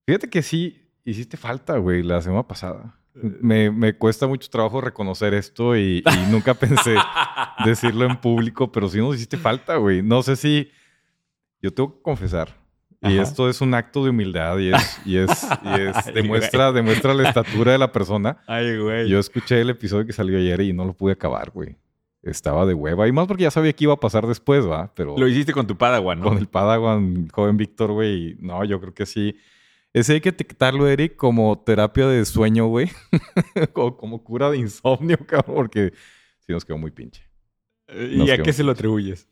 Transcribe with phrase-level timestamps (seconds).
[0.07, 2.97] Fíjate que sí hiciste falta, güey, la semana pasada.
[3.13, 6.95] Me, me cuesta mucho trabajo reconocer esto y, y nunca pensé
[7.65, 10.03] decirlo en público, pero sí nos hiciste falta, güey.
[10.03, 10.71] No sé si...
[11.63, 12.57] Yo tengo que confesar.
[13.03, 13.23] Y Ajá.
[13.23, 15.01] esto es un acto de humildad y es...
[15.07, 15.31] Y es,
[15.63, 18.43] y es Ay, demuestra, demuestra la estatura de la persona.
[18.47, 19.09] Ay, güey.
[19.09, 21.77] Yo escuché el episodio que salió ayer y no lo pude acabar, güey.
[22.23, 23.09] Estaba de hueva.
[23.09, 24.93] Y más porque ya sabía que iba a pasar después, ¿va?
[24.95, 26.27] Pero Lo hiciste con tu Padawan, ¿no?
[26.27, 28.37] con el Padawan, joven Víctor, güey.
[28.39, 29.35] No, yo creo que sí.
[29.95, 32.91] Ese hay que etiquetarlo, Eric, como terapia de sueño, güey.
[33.75, 35.93] o como cura de insomnio, cabrón, porque
[36.41, 37.25] sí nos quedó muy pinche.
[37.89, 39.27] ¿Y Nos a qué se lo atribuyes?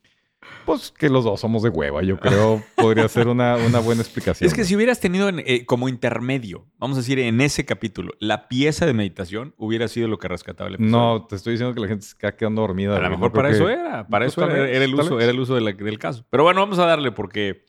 [0.64, 2.62] Pues que los dos somos de hueva, yo creo.
[2.76, 4.46] podría ser una, una buena explicación.
[4.46, 8.12] Es que si hubieras tenido en- eh, como intermedio, vamos a decir, en ese capítulo,
[8.20, 10.96] la pieza de meditación hubiera sido lo que rescataba el episodio.
[10.96, 12.96] No, te estoy diciendo que la gente se está quedando dormida.
[12.96, 14.06] A lo mejor para eso era.
[14.06, 16.24] Para eso era, vez, era el uso, era el uso de la- del caso.
[16.30, 17.64] Pero bueno, vamos a darle porque...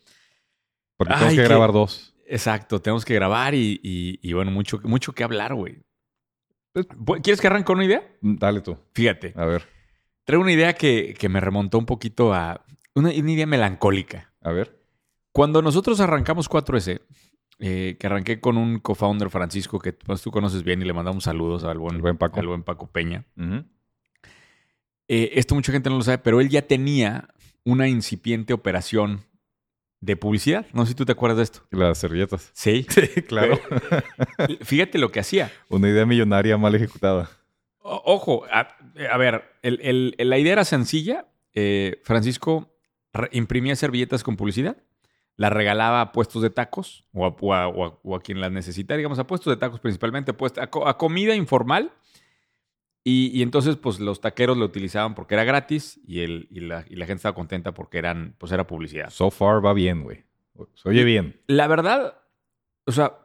[0.97, 2.13] Porque tenemos que grabar dos.
[2.27, 5.77] Exacto, tenemos que grabar y, y- y, bueno, mucho, mucho que hablar, güey.
[6.73, 8.03] Pues- ¿Quieres que arranque con una idea?
[8.21, 8.77] Dale tú.
[8.93, 9.63] Fíjate, A ver,
[10.29, 12.63] traigo una idea que, que me remontó un poquito a...
[12.93, 14.31] Una, una idea melancólica.
[14.43, 14.79] a ver.
[15.31, 17.01] Cuando nosotros arrancamos 4S,
[17.57, 21.23] eh, que arranqué con un co-founder Francisco, que pues, tú conoces bien y le mandamos
[21.23, 22.39] saludos al buen, buen Paco.
[22.41, 23.25] al buen Paco Peña.
[25.07, 27.29] Eh, esto mucha gente no lo sabe, pero él ya tenía
[27.63, 29.21] una incipiente operación
[29.99, 30.67] de publicidad.
[30.73, 31.61] No sé si tú te acuerdas de esto.
[31.71, 32.51] Las servilletas.
[32.53, 32.85] Sí.
[32.91, 33.59] Sí, claro.
[34.61, 35.51] Fíjate lo que hacía.
[35.69, 37.31] Una idea millonaria mal ejecutada.
[37.81, 38.67] O- ojo, a,
[39.11, 41.27] a ver, el- el- el- la idea era sencilla.
[41.53, 42.69] Eh, Francisco
[43.31, 44.77] imprimía servilletas con publicidad,
[45.35, 48.39] las regalaba a puestos de tacos o a, o a- o a- o a quien
[48.41, 51.91] las necesitara, digamos, a puestos de tacos principalmente, pues, a, co- a comida informal.
[53.03, 56.85] Y, y entonces, pues, los taqueros lo utilizaban porque era gratis y, el, y, la,
[56.89, 59.09] y la gente estaba contenta porque eran, pues, era publicidad.
[59.09, 60.25] So far va bien, güey.
[60.75, 61.39] Se oye bien.
[61.47, 62.17] La verdad,
[62.85, 63.17] o sea,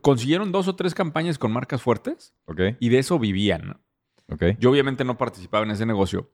[0.00, 2.34] consiguieron dos o tres campañas con marcas fuertes
[2.80, 3.80] y de eso vivían, ¿no?
[4.28, 4.44] ¿Ok?
[4.58, 6.30] Yo obviamente no participaba en ese negocio,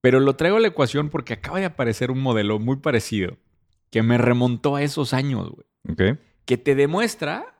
[0.00, 3.38] pero lo traigo a la ecuación porque acaba de aparecer un modelo muy parecido
[3.90, 6.18] que me remontó a esos años, güey.
[6.44, 7.58] Que te demuestra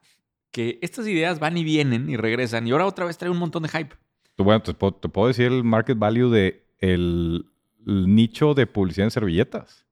[0.50, 3.62] que estas ideas van y vienen y regresan y ahora otra vez trae un montón
[3.62, 3.94] de hype.
[4.38, 7.46] Bueno, te puedo, te puedo decir el market value de el,
[7.86, 9.86] el nicho de publicidad en servilletas.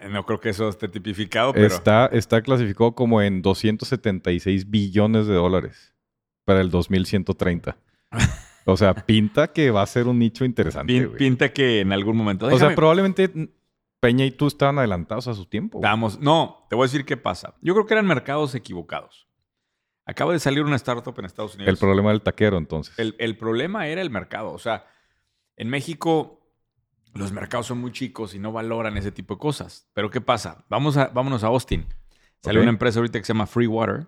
[0.00, 1.66] Eh, No creo que eso esté tipificado, pero...
[1.66, 5.94] Está, está clasificado como en 276 billones de dólares
[6.44, 7.76] para el 2130.
[8.64, 12.16] O sea, pinta que va a ser un nicho interesante, pin- pinta que en algún
[12.16, 12.46] momento...
[12.46, 13.30] O sea, probablemente
[14.00, 15.78] Peña y tú estaban adelantados a su tiempo.
[15.78, 15.88] güey.
[15.88, 17.54] Vamos, no, te voy a decir qué pasa.
[17.60, 19.28] Yo creo que eran mercados equivocados.
[20.04, 21.72] Acaba de salir una startup en Estados Unidos.
[21.72, 22.98] El problema del taquero, entonces.
[22.98, 24.50] El, el problema era el mercado.
[24.52, 24.84] O sea,
[25.56, 26.41] en México
[27.14, 29.88] los mercados son muy chicos y no valoran ese tipo de cosas.
[29.94, 30.64] Pero ¿qué pasa?
[30.68, 31.86] Vamos a, vámonos a Austin.
[32.42, 34.06] Sale una empresa ahorita que se llama Free Water.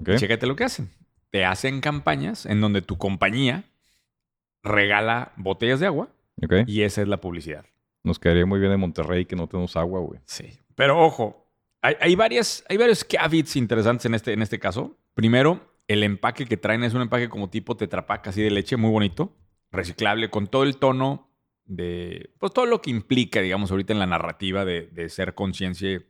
[0.00, 0.16] ¿Ok?
[0.16, 0.90] Chécate lo que hacen.
[1.30, 3.64] Te hacen campañas en donde tu compañía
[4.62, 6.08] regala botellas de agua
[6.66, 7.64] y esa es la publicidad.
[8.02, 10.20] Nos quedaría muy bien en Monterrey que no tenemos agua, güey.
[10.24, 10.58] Sí.
[10.74, 11.48] Pero ojo,
[11.82, 14.96] hay, hay varias, hay varios caveats interesantes en este, en este caso.
[15.14, 18.90] Primero, el empaque que traen es un empaque como tipo tetrapack así de leche, muy
[18.90, 19.32] bonito,
[19.70, 21.25] reciclable, con todo el tono
[21.66, 26.00] de, pues todo lo que implica, digamos, ahorita en la narrativa de, de ser conciencia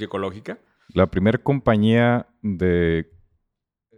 [0.00, 0.58] ecológica.
[0.92, 3.10] La primera compañía de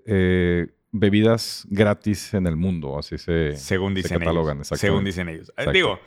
[0.07, 3.57] eh, bebidas gratis en el mundo, así se...
[3.57, 4.69] Según se dicen catalogan, ellos.
[4.79, 5.49] Según dicen ellos.
[5.49, 5.73] Eh, Exacto.
[5.73, 5.99] Digo,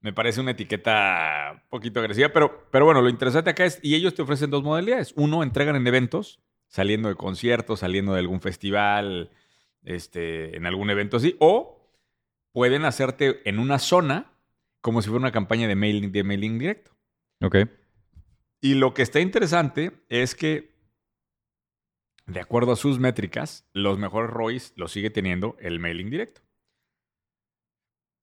[0.00, 3.94] me parece una etiqueta un poquito agresiva, pero, pero bueno, lo interesante acá es, y
[3.94, 5.14] ellos te ofrecen dos modalidades.
[5.16, 9.30] Uno, entregan en eventos saliendo de conciertos, saliendo de algún festival,
[9.84, 11.75] este, en algún evento así, o
[12.56, 14.32] pueden hacerte en una zona
[14.80, 16.90] como si fuera una campaña de mailing, de mailing directo.
[17.42, 17.56] Ok.
[18.62, 20.74] Y lo que está interesante es que,
[22.24, 26.40] de acuerdo a sus métricas, los mejores ROIs los sigue teniendo el mailing directo.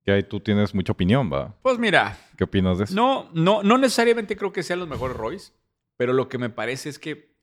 [0.04, 1.56] Que ahí tú tienes mucha opinión, ¿va?
[1.62, 2.96] Pues mira, ¿Qué opinas de eso?
[2.96, 5.54] no, no, no necesariamente creo que sean los mejores ROIs,
[5.96, 7.36] pero lo que me parece es que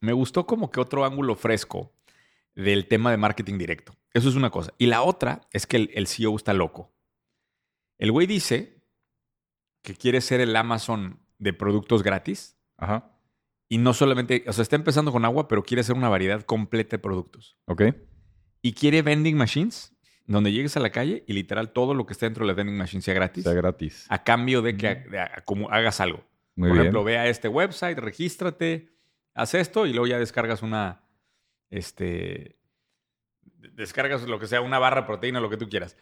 [0.00, 1.94] me gustó como que otro ángulo fresco
[2.54, 3.96] del tema de marketing directo.
[4.14, 4.72] Eso es una cosa.
[4.78, 6.94] Y la otra es que el, el CEO está loco.
[7.98, 8.82] El güey dice
[9.82, 13.12] que quiere ser el Amazon de productos gratis Ajá.
[13.68, 16.96] y no solamente, o sea, está empezando con agua, pero quiere hacer una variedad completa
[16.96, 17.58] de productos.
[17.66, 17.82] Ok.
[18.62, 19.94] Y quiere vending machines,
[20.26, 22.78] donde llegues a la calle y literal todo lo que está dentro de la vending
[22.78, 24.06] machine sea gratis, Sea gratis.
[24.08, 26.24] a cambio de que a- como hagas algo.
[26.56, 26.80] Muy Por bien.
[26.82, 28.96] ejemplo, ve a este website, regístrate,
[29.34, 31.04] haz esto y luego ya descargas una,
[31.68, 32.58] este,
[33.72, 35.96] descargas lo que sea, una barra proteína, lo que tú quieras.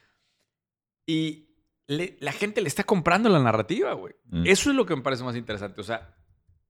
[1.06, 1.48] Y
[1.86, 4.14] le- la gente le está comprando la narrativa, güey.
[4.26, 4.46] Mm.
[4.46, 5.80] Eso es lo que me parece más interesante.
[5.80, 6.14] O sea,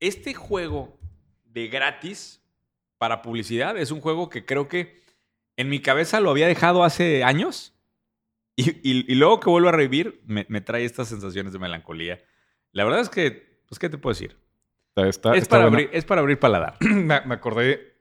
[0.00, 0.98] este juego
[1.44, 2.42] de gratis
[2.98, 5.02] para publicidad es un juego que creo que
[5.56, 7.74] en mi cabeza lo había dejado hace años
[8.56, 12.22] y, y- y luego que vuelvo a revivir me, me trae estas sensaciones de melancolía.
[12.72, 14.38] La verdad es que, pues, ¿qué te puedo decir?
[14.94, 16.76] Está, está- es, está para abrir, es para abrir paladar.
[16.80, 17.91] me, me acordé,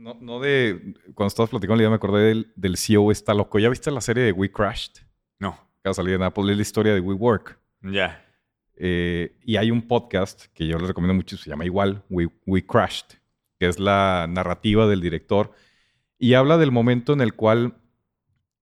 [0.00, 3.58] no, no de, cuando estabas platicando la idea, me acordé del, del CEO está loco.
[3.58, 5.02] ¿Ya viste la serie de We Crashed?
[5.38, 5.52] No,
[5.82, 7.58] Que va a salir en Apple, es la historia de WeWork.
[7.82, 8.26] ya.
[8.82, 12.64] Eh, y hay un podcast que yo les recomiendo mucho, se llama igual, We, We
[12.64, 13.18] Crashed,
[13.58, 15.52] que es la narrativa del director.
[16.18, 17.74] Y habla del momento en el cual...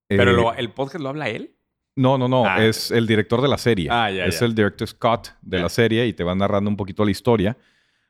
[0.08, 1.54] eh, Pero lo- el podcast lo habla él.
[1.94, 2.44] No, no, no.
[2.46, 2.64] Ah.
[2.64, 3.88] Es el director de la serie.
[3.92, 4.46] Ah, ya, es ya.
[4.46, 5.62] el director Scott de Ya.
[5.64, 7.56] la serie y te va narrando un poquito la historia.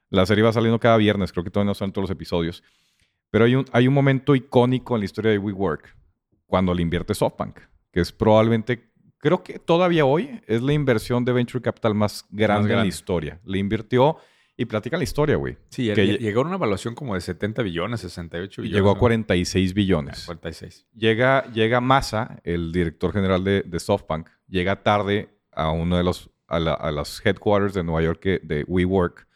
[0.08, 2.62] La serie va saliendo cada viernes, creo que todavía no son todos los episodios.
[3.30, 5.94] Pero hay un, hay un momento icónico en la historia de WeWork
[6.46, 7.58] cuando le invierte SoftBank,
[7.92, 12.72] que es probablemente, creo que todavía hoy es la inversión de venture capital más grande,
[12.72, 13.40] en la historia.
[13.44, 14.16] Le invirtió
[14.56, 15.56] y platica la historia, güey.
[15.68, 18.74] Sí, Que llegó a una evaluación como de 70 billones, 68 billones.
[18.76, 18.98] Llegó a ¿no?
[19.00, 20.24] 46 Ah, billones.
[20.24, 20.86] 46.
[20.96, 26.30] Llega, llega Massa, el director general de, de SoftBank, llega tarde a uno de los
[26.48, 29.28] a, la- a las headquarters de Nueva York de WeWork,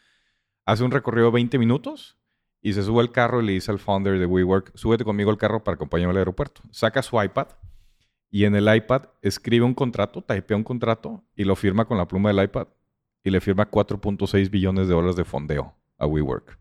[0.65, 2.17] hace un recorrido de 20 minutos
[2.63, 5.37] y se sube al carro y le dice al founder de WeWork, súbete conmigo al
[5.37, 6.61] carro para acompañarme al aeropuerto.
[6.71, 7.47] Saca su iPad
[8.31, 12.07] y en el iPad escribe un contrato, typea un contrato y lo firma con la
[12.07, 12.67] pluma del iPad
[13.23, 16.57] y le firma 4.6 billones de dólares de fondeo a WeWork.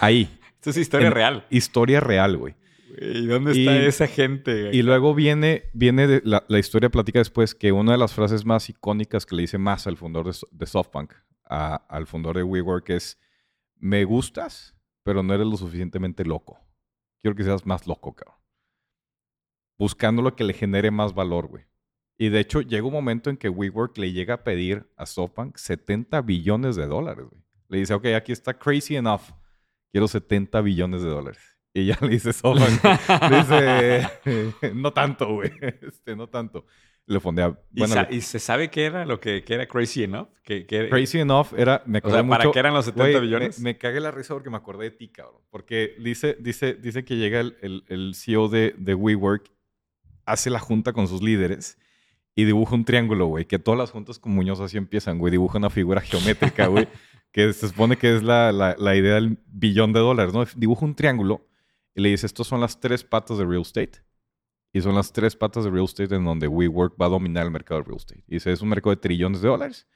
[0.00, 1.46] Ahí, Esto es historia En- real.
[1.50, 2.54] historia real, güey.
[3.00, 4.62] ¿Y dónde está Y- esa gente?
[4.64, 4.76] güey?
[4.76, 8.44] Y luego viene, viene de- la, la historia platica después que una de las frases
[8.44, 11.12] más icónicas que le dice más al fundador de, de SoftBank,
[11.48, 13.18] a- al fundador de WeWork es,
[13.78, 16.58] me gustas, pero no eres lo suficientemente loco.
[17.20, 18.36] Quiero que seas más loco, cabrón.
[19.78, 21.64] Buscando lo que le genere más valor, güey.
[22.18, 25.56] Y de hecho, llega un momento en que WeWork le llega a pedir a SoftBank
[25.56, 27.42] 70 billones de dólares, güey.
[27.68, 29.30] Le dice, ok, aquí está crazy enough.
[29.92, 31.40] Quiero 70 billones de dólares.
[31.74, 32.82] Y ya le dice SoftBank,
[33.30, 35.50] le dice, no tanto, güey.
[35.80, 36.66] Este, no tanto.
[37.06, 37.58] Le fondea.
[37.74, 40.28] ¿Y, Bueno, sa- le- y se sabe qué era lo que, que era crazy enough?
[40.44, 42.52] Que, que- crazy enough era, me O acordé sea, ¿para mucho.
[42.52, 43.58] qué eran los 70 Güey, billones?
[43.58, 45.40] Me, me cagué la risa porque me acordé de ti, cabrón.
[45.50, 49.50] Porque dice, dice, dice que llega el, el- el CEO de, de WeWork,
[50.26, 51.76] hace la junta con sus líderes
[52.36, 53.44] y dibuja un triángulo, güey.
[53.46, 55.32] Que todas las juntas con Muñoz así empiezan, güey.
[55.32, 56.86] Dibuja una figura geométrica, güey.
[57.32, 60.44] que se supone que es la, la- la idea del billón de dólares, ¿no?
[60.56, 61.48] Dibuja un triángulo
[61.94, 63.98] y le dice, estos son las tres patas de real estate.
[64.72, 67.50] Y son las tres patas de real estate en donde WeWork va a dominar el
[67.50, 68.24] mercado de real estate.
[68.26, 69.86] Y dice, es un mercado de trillones de dólares.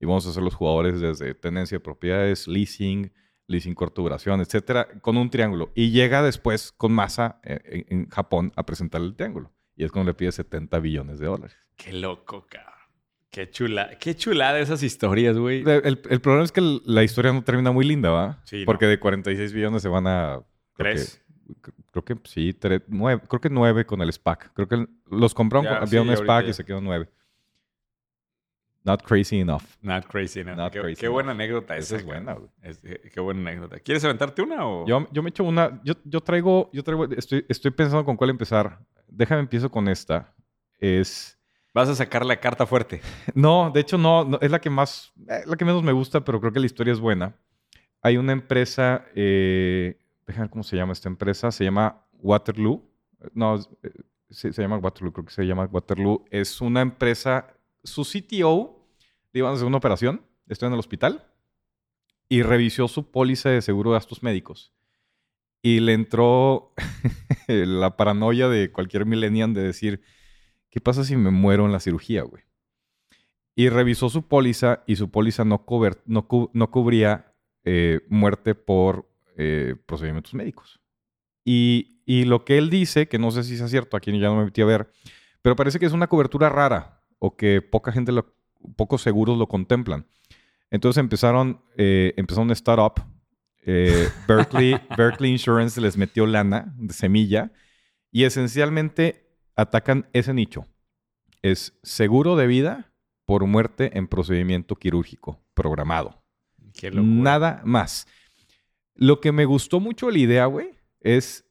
[0.00, 3.12] Y vamos a ser los jugadores desde tenencia de propiedades, leasing,
[3.46, 5.70] leasing corta duración, etcétera, con un triángulo.
[5.76, 9.52] Y llega después con masa en, en Japón a presentar el triángulo.
[9.76, 11.56] Y es cuando le pide 70 billones de dólares.
[11.76, 12.72] Qué loco, cabrón.
[13.30, 15.62] Qué chula, qué chulada esas historias, güey.
[15.62, 18.40] El, el- el problema es que la historia no termina muy linda, ¿va?
[18.44, 18.66] Sí, no.
[18.66, 20.40] Porque de 46 billones se van a...
[20.76, 21.23] Tres.
[21.90, 24.52] Creo que sí, tres, nueve, creo que nueve con el SPAC.
[24.54, 26.50] Creo que los compraron, había sí, un SPAC ya.
[26.50, 27.08] y se quedó nueve.
[28.84, 29.62] Not crazy enough.
[29.80, 30.56] Not crazy enough.
[30.58, 31.14] Not qué, crazy qué enough.
[31.14, 31.96] buena anécdota Esa esa.
[31.96, 32.50] es buena, cabrón.
[32.60, 32.70] güey.
[32.70, 33.78] Es- eh, qué buena anécdota.
[33.80, 34.86] ¿Quieres aventarte una o...?
[34.86, 35.80] Yo, yo me echo una.
[35.84, 36.68] Yo, yo traigo.
[36.72, 37.04] Yo traigo.
[37.06, 38.78] Estoy, estoy pensando con cuál empezar.
[39.08, 40.34] Déjame empiezo con esta.
[40.78, 41.38] Es.
[41.72, 43.00] Vas a sacar la carta fuerte.
[43.34, 45.14] No, de hecho, no, no, es la que más.
[45.28, 47.34] eh, la que menos me gusta, pero creo que la historia es buena.
[48.02, 49.06] Hay una empresa.
[49.14, 51.50] Eh, déjame cómo se llama esta empresa.
[51.50, 52.82] Se llama Waterloo.
[53.34, 53.90] No, es- eh,
[54.30, 56.24] se, llama Waterloo, creo que se llama Waterloo.
[56.30, 57.46] Es una empresa.
[57.82, 58.86] Su CTO
[59.50, 60.22] a hacer una operación.
[60.48, 61.24] Estoy en el hospital.
[62.28, 64.72] Y revisó su póliza de seguro de gastos médicos.
[65.62, 66.74] y le entró
[67.48, 70.02] la paranoia de cualquier millennial de decir,
[70.70, 72.42] ¿qué pasa si me muero en la cirugía, güey?
[73.54, 75.64] Y revisó su póliza y su póliza no,
[76.06, 77.32] no, no cubría
[77.64, 80.80] eh, muerte por eh, procedimientos médicos.
[81.44, 84.36] Y, y, lo que él dice, que no sé si es cierto, aquí ya no
[84.36, 84.90] me metí a ver,
[85.42, 88.34] pero parece que es una cobertura rara o que poca gente, lo,
[88.76, 90.06] pocos seguros lo contemplan.
[90.70, 93.04] Entonces empezaron, eh, empezaron startup.
[93.66, 97.52] Eh, Berkeley, Berkeley Insurance les metió lana de semilla
[98.10, 100.66] y esencialmente atacan ese nicho.
[101.42, 102.92] Es seguro de vida
[103.24, 106.22] por muerte en procedimiento quirúrgico programado.
[106.92, 108.06] Nada más.
[108.94, 110.70] Lo que me gustó mucho la idea, güey,
[111.00, 111.44] es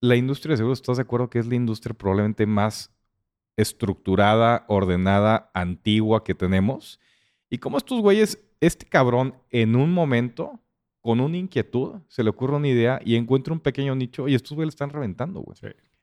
[0.00, 0.78] la industria de seguros.
[0.78, 2.94] ¿Estás de acuerdo que es la industria probablemente más
[3.56, 6.98] estructurada, ordenada, antigua que tenemos?
[7.50, 10.60] Y como estos güeyes, este cabrón en un momento,
[11.00, 14.52] con una inquietud, se le ocurre una idea y encuentra un pequeño nicho y estos
[14.52, 15.56] güeyes le están reventando, güey.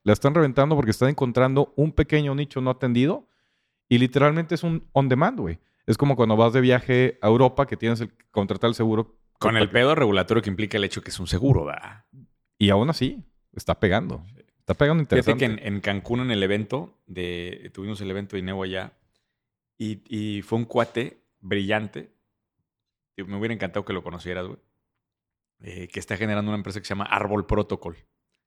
[0.04, 3.28] La están reventando porque están encontrando un pequeño nicho no atendido
[3.90, 5.60] y literalmente es un on demand, güey.
[5.86, 9.16] Es como cuando vas de viaje a Europa que tienes que contratar el seguro.
[9.40, 12.06] Con el pedo regulatorio que implica el hecho que es un seguro, ¿verdad?
[12.58, 13.24] Y aún así,
[13.54, 14.24] está pegando.
[14.60, 15.46] Está pegando interesante.
[15.46, 18.94] Fíjate que en, Cancún, en el evento, de, tuvimos el evento de Ineo allá,
[19.78, 22.12] y, fue un cuate brillante.
[23.18, 24.60] Me hubiera encantado que lo conocieras, güey.
[25.62, 27.98] Eh, que está generando una empresa que se llama Árbol Protocol.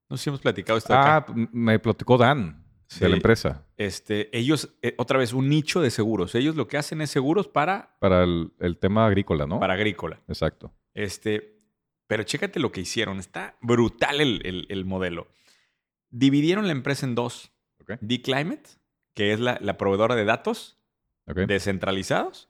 [0.09, 0.95] No sé si hemos platicado esto.
[0.95, 2.65] Ah, me platicó Dan
[2.99, 3.67] de la empresa.
[3.77, 6.35] Este, ellos, eh, otra vez, un nicho de seguros.
[6.35, 7.97] Ellos lo que hacen es seguros para...
[7.99, 9.61] Para el, tema agrícola, ¿no?
[9.61, 10.21] Para agrícola.
[10.29, 10.73] Exacto.
[10.99, 11.61] Este,
[12.09, 13.21] pero chécate lo que hicieron.
[13.21, 15.29] Está brutal el, modelo.
[16.11, 17.53] Dividieron la empresa en dos.
[18.01, 18.69] D-Climate,
[19.15, 20.77] que es la, proveedora de datos
[21.25, 22.49] descentralizados,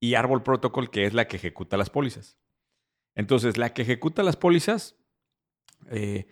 [0.00, 2.38] y Árbol Protocol, que es la que ejecuta las pólizas.
[3.14, 4.96] Entonces, la que ejecuta las pólizas...
[5.90, 6.26] Eh,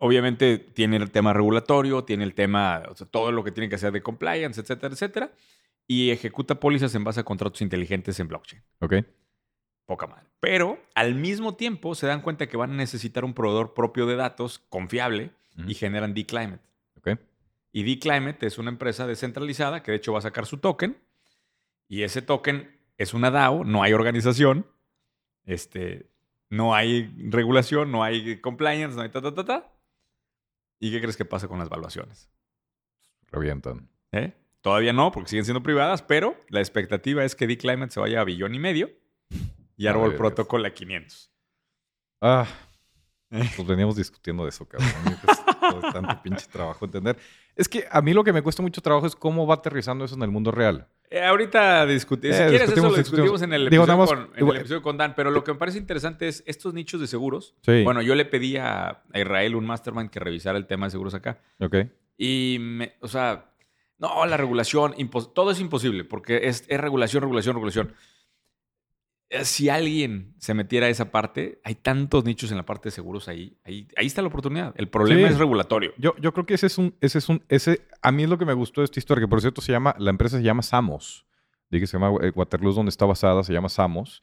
[0.00, 3.76] obviamente tiene el tema regulatorio, tiene el tema, o sea, todo lo que tiene que
[3.76, 5.32] hacer de compliance, etcétera, etcétera.
[5.86, 8.62] Y ejecuta pólizas en base a contratos inteligentes en blockchain.
[8.80, 8.94] Ok.
[9.88, 10.26] Poca madre.
[10.38, 14.16] Pero al mismo tiempo se dan cuenta que van a necesitar un proveedor propio de
[14.16, 15.30] datos confiable
[15.66, 16.62] y generan D-Climate.
[17.72, 20.98] Y D-Climate es una empresa descentralizada que de hecho va a sacar su token.
[21.88, 24.66] Y ese token es una DAO, no hay organización.
[25.44, 26.10] Este,
[26.50, 29.72] no hay regulación, no hay compliance, no hay ta, ta, ta, ta.
[30.80, 32.28] ¿Y qué crees que pasa con las valuaciones?
[33.30, 33.88] Revientan.
[34.12, 34.34] ¿Eh?
[34.60, 38.24] Todavía no, porque siguen siendo privadas, pero la expectativa es que D-Climate se vaya a
[38.24, 38.90] billón y medio
[39.78, 41.32] y Árbol Protocol a 500.
[42.20, 42.46] Ah,
[43.30, 43.48] ¿Eh?
[43.56, 44.90] pues veníamos discutiendo de eso, cabrón.
[45.84, 47.16] Es tanto pinche trabajo entender.
[47.54, 50.14] Es que a mí lo que me cuesta mucho trabajo es cómo va aterrizando eso
[50.14, 50.88] en el mundo real.
[51.10, 52.36] Eh, ahorita discutimos.
[52.36, 55.14] Si eh, quieres, eso lo discutimos en, el episodio, con, Dan.
[55.14, 57.54] Pero lo que me parece interesante es estos nichos de seguros.
[57.66, 61.38] Bueno, yo le pedí a, Israel, un mastermind, que revisara el tema de seguros acá.
[61.60, 61.76] Ok.
[62.16, 62.58] Y,
[63.00, 63.52] o sea,
[63.98, 64.94] no, la regulación,
[65.34, 67.94] todo es imposible porque es, es regulación, regulación, regulación.
[69.30, 72.92] Eh, si alguien se metiera a esa parte, hay tantos nichos en la parte de
[72.92, 73.58] seguros ahí.
[73.64, 74.74] Ahí, ahí está la oportunidad.
[74.76, 75.92] El problema es regulatorio.
[75.98, 78.38] Yo, yo creo que ese es un, ese es un, ese, a mí es lo
[78.38, 80.62] que me gustó de esta historia, que por cierto se llama, la empresa se llama
[80.62, 81.26] Samos.
[81.70, 84.22] Dije se llama eh, Waterloo, donde está basada, se llama Samos.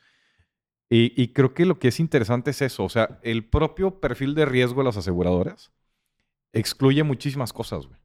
[0.90, 2.84] Y, y, creo que lo que es interesante es eso.
[2.84, 5.72] O sea, el propio perfil de riesgo de las aseguradoras
[6.54, 8.00] excluye muchísimas cosas, güey.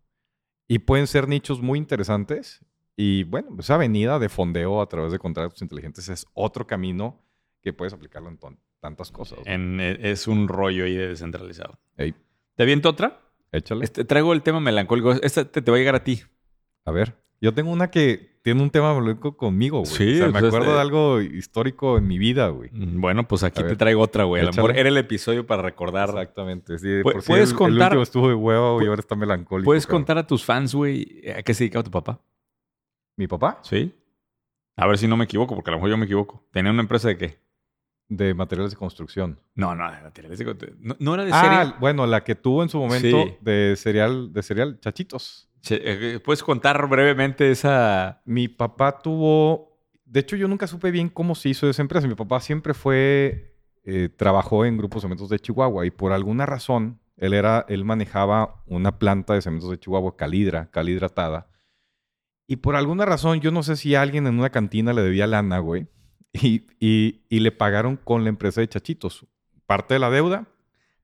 [0.67, 2.65] Y pueden ser nichos muy interesantes
[2.97, 7.23] y bueno, esa avenida de fondeo a través de contratos inteligentes es otro camino
[7.63, 8.39] que puedes aplicarlo en
[8.81, 9.39] tantas cosas.
[9.47, 11.79] Eh, es un rollo ahí de descentralizado.
[11.97, 13.21] ¿Te aviento otra?
[13.53, 13.85] Échale.
[13.85, 15.13] Este, traigo el tema melancólico.
[15.13, 16.23] Esta te, va a llegar a ti.
[16.85, 17.17] A ver.
[17.41, 19.91] Yo tengo una que tiene un tema melancólico conmigo, güey.
[19.91, 22.71] Sí, o sea, me pues, acuerdo este de algo histórico en mi vida, güey.
[22.71, 24.43] Mm, bueno, pues aquí te traigo otra, güey.
[24.43, 26.11] A lo mejor era el episodio para recordar.
[26.11, 26.79] Exactamente.
[26.79, 27.95] Sí, ¿Puedes contar?
[27.95, 29.65] El estuvo de huevo y ahora está melancólico.
[29.65, 32.21] ¿Puedes contar a tus fans, güey, a qué se dedicaba tu papá?
[33.21, 33.59] ¿Mi papá?
[33.61, 33.95] Sí.
[34.77, 36.43] A ver si no me equivoco, porque a lo mejor yo me equivoco.
[36.53, 37.39] ¿Tenía una empresa de qué?
[38.09, 39.39] De materiales de construcción.
[39.55, 40.97] No, no, de materiales de construcción.
[40.99, 44.81] No, era de ah, bueno, la que tuvo en su momento de cereal, de cereal
[44.81, 45.51] Chachitos.
[45.69, 48.23] Eh, ¿Puedes contar brevemente esa...?
[48.25, 49.79] Mi papá tuvo...
[50.07, 52.09] De hecho, yo nunca supe bien cómo se hizo esa empresa.
[52.09, 53.55] Mi papá siempre fue...
[53.85, 57.67] Eh, trabajó en grupos de cementos de Chihuahua y por alguna razón él era...
[57.69, 61.50] Él manejaba una planta de cementos de Chihuahua, calidra, calidratada
[62.51, 65.61] y por alguna razón, yo no sé si alguien en una cantina le debía lana,
[65.61, 65.87] güey.
[66.33, 69.25] Y, y, le pagaron con la empresa de Chachitos.
[69.67, 70.49] Parte de la deuda.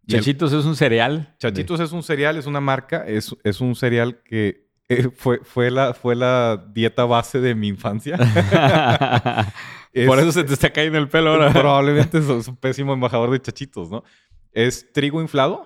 [0.09, 1.37] Chachitos es un cereal.
[1.39, 5.71] Chachitos es un cereal, es una marca, es, es un cereal que eh, fue, fue,
[5.71, 8.17] la, fue la dieta base de mi infancia.
[10.09, 11.53] Por eso se te está cayendo el pelo ahora.
[11.53, 14.03] Probablemente es un pésimo embajador de Chachitos, ¿no?
[14.51, 15.65] Es trigo inflado,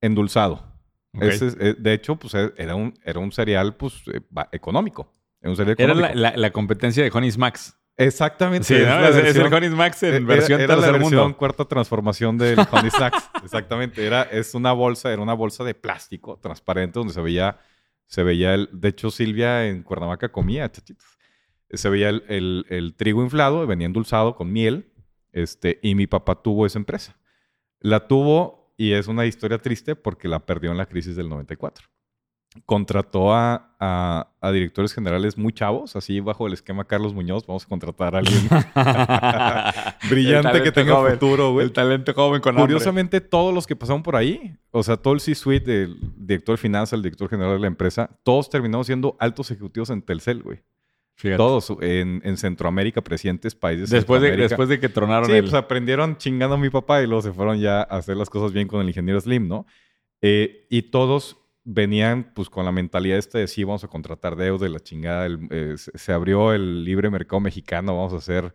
[0.00, 0.71] endulzado.
[1.20, 4.20] Ese eh, de hecho, pues eh, era un, era un cereal pues, eh,
[4.52, 5.12] económico.
[5.40, 6.14] Era un cereal Era económico.
[6.18, 7.76] la, la- la competencia de Honey's Max.
[7.98, 8.66] Exactamente.
[8.66, 11.36] Sí, es la el Honey's Max en era- versión era la tercer versión mundo.
[11.36, 13.30] cuarta transformación del Honey Snacks.
[13.44, 14.06] Exactamente.
[14.06, 17.58] Era, es una bolsa, era una bolsa de plástico transparente donde se veía,
[18.06, 18.70] se veía el.
[18.72, 21.06] De hecho, Silvia en Cuernavaca comía chachitos.
[21.70, 24.88] Se veía el, el- el trigo inflado, venía endulzado con miel.
[25.32, 27.16] Este, y mi papá tuvo esa empresa.
[27.80, 31.86] La tuvo y es una historia triste porque la perdió en la crisis del 94.
[32.66, 37.46] Contrató a, a- a directores generales muy chavos, así bajo el esquema Carlos Muñoz.
[37.46, 38.40] Vamos a contratar a alguien
[40.02, 41.12] El brillante que tenga joven.
[41.14, 41.64] futuro, güey.
[41.66, 42.64] El talento joven con hambre.
[42.64, 46.60] Curiosamente, todos los que pasaron por ahí, o sea, todo el C-suite del director de
[46.60, 50.60] finanzas, el director general de la empresa, todos terminaron siendo altos ejecutivos en Telcel, güey.
[51.14, 51.36] Fíjate.
[51.36, 53.90] Todos en, en Centroamérica, presidentes, países.
[53.90, 55.42] Después de, después de que tronaron Sí, el...
[55.42, 58.52] pues aprendieron chingando a mi papá y luego se fueron ya a hacer las cosas
[58.52, 59.66] bien con el ingeniero Slim, ¿no?
[60.20, 64.66] Eh, y todos venían pues con la mentalidad esta de sí, vamos a contratar deuda
[64.66, 65.26] y la chingada.
[65.26, 68.52] el- eh, se, abrió el libre mercado mexicano, vamos a hacer,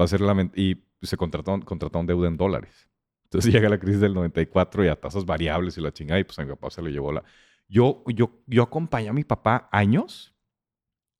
[0.00, 0.50] va a ser la...
[0.54, 2.88] Y se contrataron, contrataron deuda en dólares.
[3.24, 6.38] Entonces llega la crisis del 94 y a tasas variables y la chingada y pues
[6.38, 7.24] a mi papá se lo llevó la...
[7.66, 10.33] Yo, yo, yo acompañé a mi papá años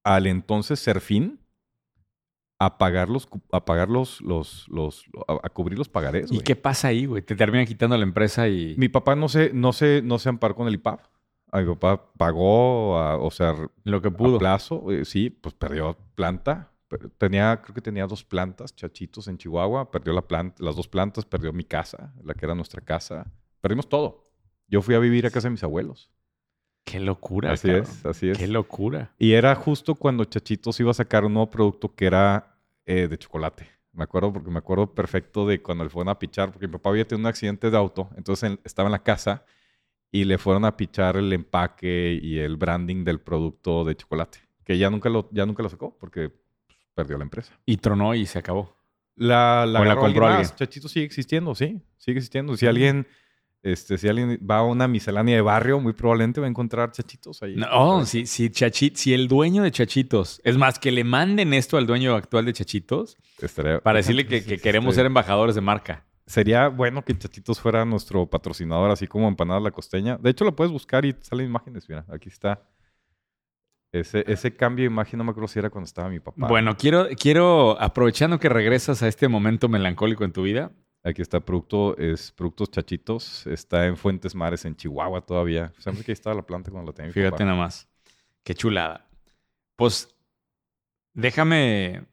[0.04, 1.40] al entonces Serfín
[2.60, 5.04] a pagar los, cu- a pagar los, los, los,
[5.42, 6.30] a, cubrir los pagarés.
[6.30, 7.22] ¿Y qué pasa ahí, güey?
[7.22, 8.74] Te terminan quitando la empresa y...
[8.78, 11.00] Mi papá no se, no se, no se amparó con el IPAP.
[11.50, 14.38] A mi papá pagó, a- o sea, Lo que a pudo.
[14.38, 16.70] plazo, eh, sí, pues perdió planta.
[17.18, 19.90] Tenía, creo que tenía dos plantas, chachitos en Chihuahua.
[19.90, 23.32] Perdió la planta, las dos plantas, perdió mi casa, la que era nuestra casa.
[23.60, 24.30] Perdimos todo.
[24.68, 26.10] Yo fui a vivir a casa de mis abuelos.
[26.84, 27.84] Qué locura, así cabrón.
[27.84, 28.38] es, así es.
[28.38, 29.12] Qué locura.
[29.18, 33.18] Y era justo cuando Chachitos iba a sacar un nuevo producto que era eh, de
[33.18, 33.68] chocolate.
[33.92, 36.90] Me acuerdo porque me acuerdo perfecto de cuando le fueron a pichar, porque mi papá
[36.90, 39.44] había tenido un accidente de auto, entonces estaba en la casa
[40.10, 44.78] y le fueron a pichar el empaque y el branding del producto de chocolate, que
[44.78, 47.58] ya nunca lo, ya nunca lo sacó porque pues, perdió la empresa.
[47.64, 48.76] Y tronó y se acabó.
[49.16, 50.48] La, la, O la compró alguien.
[50.56, 52.56] Chachitos sigue existiendo, sí, sigue existiendo.
[52.56, 53.06] Si alguien,
[53.64, 57.42] este, si alguien va a una miscelánea de barrio, muy probablemente va a encontrar chachitos
[57.42, 57.56] ahí.
[57.56, 61.54] No, oh, si, si, Chachit, si el dueño de Chachitos, es más, que le manden
[61.54, 65.54] esto al dueño actual de Chachitos Estaría- para decirle que, que queremos Este, ser embajadores
[65.54, 66.04] de marca.
[66.26, 70.18] Sería bueno que Chachitos fuera nuestro patrocinador, así como Empanadas La Costeña.
[70.18, 71.88] De hecho, lo puedes buscar y salen imágenes.
[71.88, 72.68] Mira, aquí está.
[73.92, 76.48] Ese, ese cambio de imagen, no me acuerdo si era cuando estaba mi papá.
[76.48, 80.72] Bueno, quiero, quiero, aprovechando que regresas a este momento melancólico en tu vida,
[81.06, 83.46] Aquí está producto, es Productos Chachitos.
[83.46, 85.70] Está en Fuentes Mares, en Chihuahua todavía.
[85.78, 87.44] Sabes que ahí estaba la planta cuando la tenía fíjate papá.
[87.44, 87.86] nada más.
[88.42, 89.06] Qué chulada.
[89.76, 90.08] Pues
[91.12, 92.04] déjame,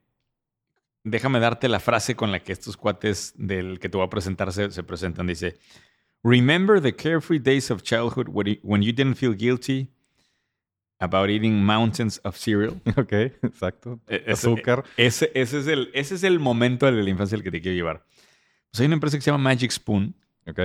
[1.03, 4.51] déjame darte la frase con la que estos cuates del que te voy a presentar
[4.51, 5.27] se, se presentan.
[5.27, 5.57] Dice,
[6.23, 9.89] Remember the carefree days of childhood when you- when you didn't feel guilty
[10.99, 12.79] about eating mountains of cereal.
[12.97, 13.99] Ok, exacto.
[14.07, 14.83] Ese- Azúcar.
[14.97, 17.75] Ese, ese, es el, ese es el momento de la infancia al que te quiero
[17.75, 18.05] llevar.
[18.71, 20.15] Pues hay una empresa que se llama Magic Spoon.
[20.47, 20.59] Ok.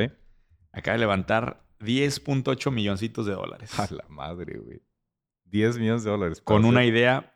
[0.72, 3.78] Acaba de levantar 10.8 milloncitos de dólares.
[3.78, 4.80] A la madre, güey.
[5.44, 6.40] 10 millones de dólares.
[6.40, 7.34] Con una idea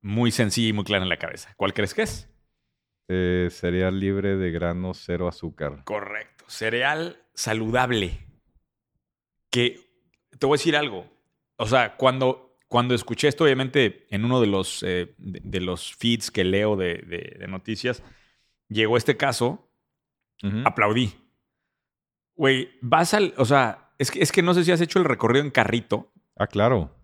[0.00, 1.52] muy sencilla y muy clara en la cabeza.
[1.56, 2.28] ¿Cuál crees que es?
[3.08, 5.82] eh, cereal libre de grano, cero azúcar.
[5.84, 6.44] Correcto.
[6.48, 8.26] Cereal saludable.
[9.50, 9.80] Que
[10.38, 11.06] te voy a decir algo.
[11.56, 15.94] O sea, cuando, cuando escuché esto, obviamente, en uno de los, eh, de, de los
[15.94, 18.02] feeds que leo de, de- de noticias,
[18.68, 19.70] llegó este caso,
[20.42, 20.62] Ujú.
[20.64, 21.14] aplaudí.
[22.34, 23.34] Güey, vas al.
[23.36, 26.12] O sea, es que, es que no sé si has hecho el recorrido en carrito.
[26.36, 26.96] Ah, claro.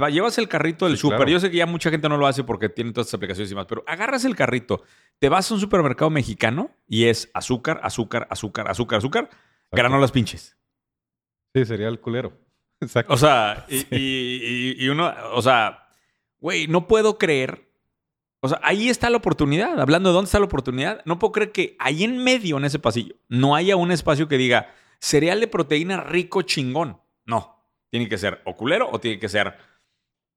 [0.00, 1.16] Va- Llevas el carrito del Sí, súper.
[1.18, 1.30] claro.
[1.30, 3.54] Yo sé que ya mucha gente no lo hace porque tiene todas estas aplicaciones y
[3.54, 4.82] más, pero agarras el carrito,
[5.18, 9.30] te vas a un supermercado mexicano y es azúcar, azúcar, azúcar, azúcar, azúcar,
[9.70, 10.56] granolas pinches.
[11.54, 12.32] Sí, cereal culero.
[12.80, 13.12] Exacto.
[13.14, 15.86] O sea, y, y- y- y uno, o sea,
[16.40, 17.70] güey, no puedo creer.
[18.44, 19.80] O sea, ahí está la oportunidad.
[19.80, 22.78] Hablando de dónde está la oportunidad, no puedo creer que ahí en medio, en ese
[22.78, 24.68] pasillo, no haya un espacio que diga
[25.00, 27.00] cereal de proteína rico chingón.
[27.24, 27.56] No.
[27.88, 29.54] Tiene que ser o culero o tiene que ser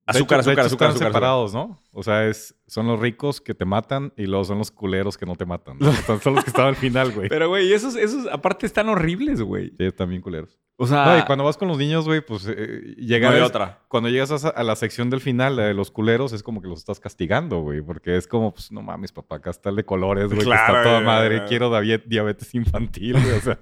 [0.05, 1.81] azúcar, hecho- azúcar, azúcar, están azúcar, separados, ¿no?
[1.91, 5.25] O sea, es, son los ricos que te matan y luego son los culeros que
[5.25, 5.77] no te matan.
[5.81, 5.91] ¿no?
[6.21, 7.27] son, los que están al final, güey.
[7.27, 9.73] Pero, güey, esos, esos aparte están horribles, güey.
[9.77, 10.57] Sí, también culeros.
[10.79, 13.81] O sea, No, y cuando vas con los niños, güey, pues eh, no hay otra.
[13.87, 16.77] Cuando llegas a, la sección del final, la de los culeros, es como que los
[16.77, 17.81] estás castigando, güey.
[17.81, 20.37] Porque es como, pues, no mames, papá, acá está el de colores, güey.
[20.37, 21.37] que está toda güey, madre.
[21.37, 21.49] güey.
[21.49, 23.31] Quiero davi- diabetes infantil, güey.
[23.37, 23.59] O sea,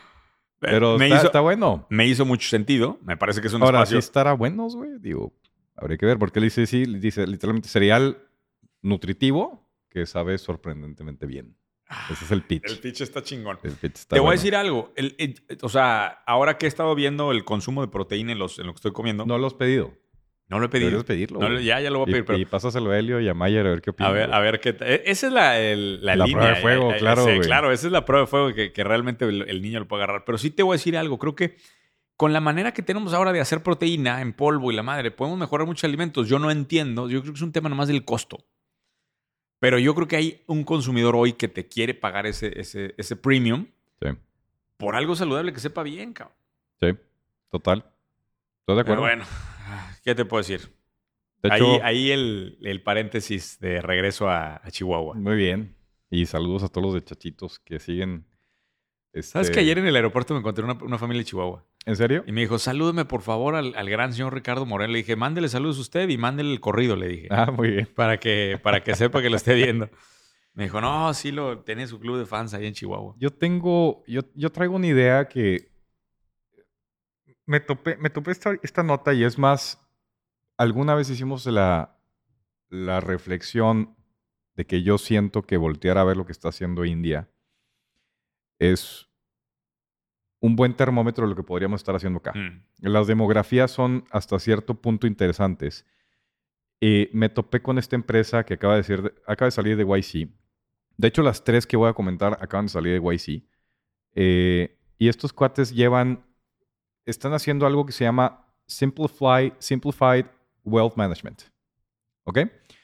[0.58, 1.86] pero me, está, hizo, está bueno.
[1.90, 2.98] me hizo mucho sentido.
[3.02, 4.00] Me parece que es un Ahora, espacio.
[4.00, 4.92] sí estará buenos, güey.
[4.98, 5.34] Digo,
[5.76, 6.18] habría que ver.
[6.18, 8.16] Porque él dice, sí, dice literalmente cereal
[8.80, 11.54] nutritivo que sabe sorprendentemente bien.
[12.10, 12.64] Ese es el pitch.
[12.68, 13.58] El pitch está chingón.
[13.62, 14.92] El pitch está Te voy a decir algo.
[14.96, 18.58] El- el- o sea, ahora que he estado viendo el consumo de proteína en, los,
[18.58, 19.92] en lo que estoy comiendo, no, No lo has pedido.
[20.48, 20.86] lo he pedido.
[20.90, 21.38] Deberías pedirlo.
[21.40, 22.24] No ya, ya lo voy a Y- pedir.
[22.24, 24.10] pero- Y, pásaselo a Helio y a Mayer a ver qué opinan.
[24.10, 24.76] a ver, a ver qué.
[24.80, 26.38] E- Esa es la, el- la, La línea.
[26.40, 28.72] prueba de fuego, Eh, eh, claro, sí, claro, esa es la prueba de fuego que,
[28.72, 30.24] que realmente el, el niño lo puede agarrar.
[30.24, 31.18] Pero sí te voy a decir algo.
[31.18, 31.56] Creo que
[32.16, 35.38] con la manera que tenemos ahora de hacer proteína en polvo y la madre, podemos
[35.38, 36.28] mejorar muchos alimentos.
[36.28, 37.08] Yo no entiendo.
[37.10, 38.44] Yo creo que es un tema nomás del costo.
[39.58, 43.16] Pero yo creo que hay un consumidor hoy que te quiere pagar ese, ese, ese
[43.16, 43.66] premium
[44.02, 44.08] Sí,
[44.76, 46.36] por algo saludable que sepa bien, cabrón.
[46.80, 46.88] sí.
[47.50, 47.78] Total.
[48.60, 49.02] ¿Estás de Pero acuerdo?
[49.02, 49.24] bueno,
[50.02, 50.68] ¿qué te puedo decir?
[51.42, 55.14] de ahí hecho, ahí el, el paréntesis de regreso a, a Chihuahua.
[55.14, 55.74] muy bien.
[56.10, 58.26] Y saludos a todos los de chachitos que siguen.
[59.14, 61.64] ¿Sabes este, que ayer en el aeropuerto me encontré una, una familia de Chihuahua?
[61.86, 62.24] ¿En serio?
[62.26, 64.92] Y me dijo, salúdeme por favor al, al gran señor Ricardo Moreno.
[64.92, 67.28] Le dije, mándele saludos a usted y mándele el corrido, le dije.
[67.30, 67.88] Ah, muy bien.
[67.94, 69.88] Para, que, para que sepa que lo esté viendo.
[70.54, 73.14] Me dijo, no, sí, lo, tiene su club de fans ahí en Chihuahua.
[73.18, 75.70] Yo tengo, yo, yo traigo una idea que
[77.44, 79.86] me topé, me topé esta, esta nota y es más,
[80.56, 82.00] alguna vez hicimos la,
[82.68, 83.94] la reflexión
[84.56, 87.28] de que yo siento que voltear a ver lo que está haciendo India
[88.58, 89.05] es
[90.40, 92.32] un buen termómetro de lo que podríamos estar haciendo acá.
[92.34, 92.62] Mm.
[92.80, 95.86] Las demografías son hasta cierto punto interesantes.
[96.80, 100.28] Eh, me topé con esta empresa que acaba de, decir, acaba de salir de YC.
[100.98, 103.42] De hecho, las tres que voy a comentar acaban de salir de YC.
[104.14, 106.24] Eh, y estos cuates llevan,
[107.04, 110.26] están haciendo algo que se llama Simplify, Simplified
[110.64, 111.42] Wealth Management.
[112.24, 112.38] ¿Ok?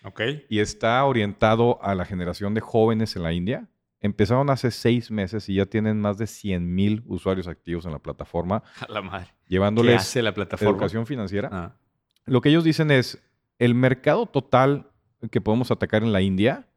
[0.04, 0.20] Ok.
[0.48, 3.68] Y está orientado a la generación de jóvenes en la India.
[4.02, 8.00] Empezaron hace seis meses y ya tienen más de 100 mil usuarios activos en la
[8.00, 9.28] plataforma, A la madre.
[9.46, 10.72] ¿Qué llevándoles hace la plataforma?
[10.72, 11.48] educación financiera.
[11.52, 11.76] Ah.
[12.26, 13.22] Lo que ellos dicen es,
[13.58, 14.90] el mercado total
[15.30, 16.68] que podemos atacar en la India,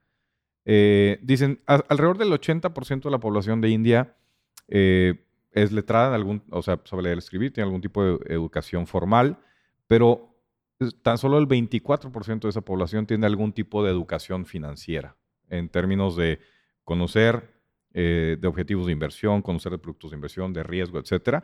[0.66, 4.16] eh, dicen, a- alrededor del 80% de la población de India
[4.68, 8.18] eh, es letrada en algún, o sea, sabe leer y escribir, tiene algún tipo de
[8.34, 9.38] educación formal,
[9.88, 10.36] pero
[11.02, 15.16] tan solo el 24% de esa población tiene algún tipo de educación financiera,
[15.50, 16.40] en términos de
[16.86, 17.54] conocer
[17.94, 21.44] eh, de objetivos de inversión, conocer de productos de inversión, de riesgo, etcétera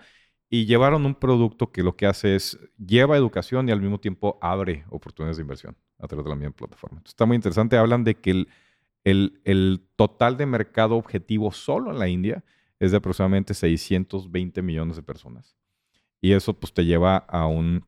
[0.49, 4.37] y llevaron un producto que lo que hace es lleva educación y al mismo tiempo
[4.41, 6.97] abre oportunidades de inversión a través de la misma plataforma.
[6.97, 7.77] Entonces, está muy interesante.
[7.77, 8.47] Hablan de que el,
[9.03, 12.43] el- el total de mercado objetivo solo en la India
[12.79, 15.55] es de aproximadamente 620 millones de personas.
[16.21, 17.85] Y eso pues te lleva a un...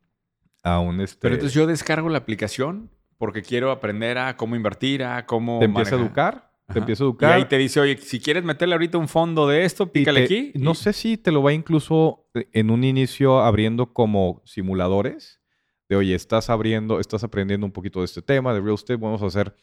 [0.62, 5.04] A un este, Pero entonces yo descargo la aplicación porque quiero aprender a cómo invertir,
[5.04, 6.43] a cómo te empieza a educar.
[6.72, 7.32] Te empieza a Y educar.
[7.32, 10.34] ahí te dice, oye, si quieres meterle ahorita un fondo de esto, Y pícale te-
[10.50, 10.52] aquí.
[10.58, 15.40] No y- sé si te lo va incluso eh, en un inicio abriendo como simuladores.
[15.88, 18.96] De oye, estás abriendo, estás aprendiendo un poquito de este tema de real estate.
[18.96, 19.54] Vamos a hacer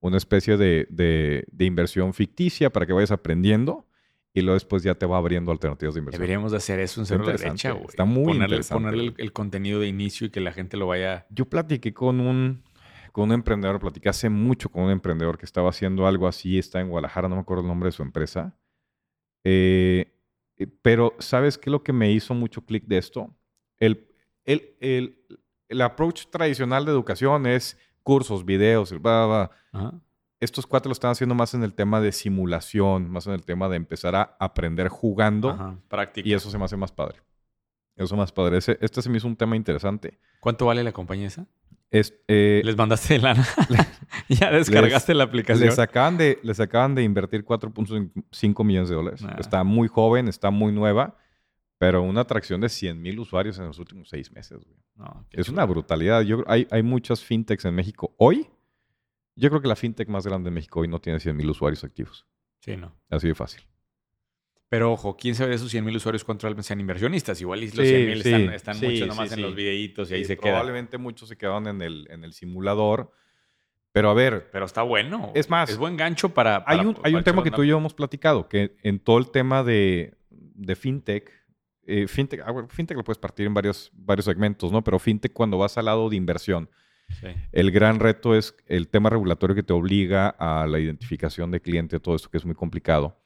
[0.00, 3.86] una especie de, de- de inversión ficticia para que vayas aprendiendo.
[4.32, 6.20] Y luego después ya te va abriendo alternativas de inversión.
[6.20, 7.86] Deberíamos de hacer eso en Cerro Derecha, güey.
[7.88, 10.86] está muy ponerle, interesante, Ponerle el, el contenido de inicio y que la gente lo
[10.86, 11.26] vaya...
[11.30, 12.62] Yo platiqué con un,
[13.16, 16.82] con un emprendedor, platiqué hace mucho con un emprendedor que estaba haciendo algo así, está
[16.82, 18.54] en Guadalajara, no me acuerdo el nombre de su empresa.
[19.42, 20.12] Eh,
[20.58, 23.34] eh, pero, ¿sabes qué es lo que me hizo mucho clic de esto?
[23.78, 24.06] El,
[24.44, 25.24] el, el,
[25.68, 29.26] el approach tradicional de educación es cursos, videos, el bla, bla,
[29.72, 29.80] bla.
[29.80, 30.00] Ajá.
[30.38, 33.70] Estos cuatro lo están haciendo más en el tema de simulación, más en el tema
[33.70, 35.48] de empezar a aprender jugando.
[35.50, 36.28] Ajá, práctica.
[36.28, 37.22] Y eso se me hace más padre.
[37.96, 38.58] Eso más padre.
[38.58, 40.18] Ese- este se me hizo un tema interesante.
[40.40, 41.46] ¿Cuánto vale la compañía esa?
[41.90, 43.46] Es, eh, ¿Les mandaste lana?
[44.28, 45.68] ¿Ya descargaste la aplicación?
[45.68, 49.22] Les acaban de, les acaban de invertir 4.5 millones de dólares.
[49.24, 49.36] Ah.
[49.38, 51.16] Está muy joven, está muy nueva,
[51.78, 54.58] pero una atracción de 100 mil usuarios en los últimos seis meses.
[54.64, 54.76] güey.
[54.96, 55.56] No, qué Es chulo.
[55.56, 56.22] una brutalidad.
[56.22, 58.48] Yo, hay, hay muchas fintechs en México hoy.
[59.36, 61.84] Yo creo que la fintech más grande en México hoy no tiene 100 mil usuarios
[61.84, 62.26] activos.
[62.60, 62.96] Sí, no.
[63.10, 63.62] Así de fácil.
[64.68, 67.40] Pero ojo, ¿quién sabe de esos 100 mil usuarios cuántos sean inversionistas?
[67.40, 70.14] Igual los Sí, 100 mil sí, están, están sí, mucho nomás en los videitos y
[70.14, 70.52] ahí se queda.
[70.52, 73.12] Probablemente muchos se quedaron en el, en el simulador.
[73.92, 75.32] Pero a ver, Pero está bueno.
[75.34, 76.62] Es más, Es buen gancho para...
[76.66, 79.16] Hay un, para hay un tema que tú y yo hemos platicado, que en todo
[79.18, 81.32] el tema de, de fintech,
[81.86, 84.84] eh, fintech, ah, fintech lo puedes partir en varios, varios segmentos, ¿no?
[84.84, 86.68] Pero fintech cuando vas al lado de inversión,
[87.20, 87.28] Sí.
[87.52, 92.00] el gran reto es el tema regulatorio que te obliga a la identificación de cliente,
[92.00, 93.16] todo esto que es muy complicado.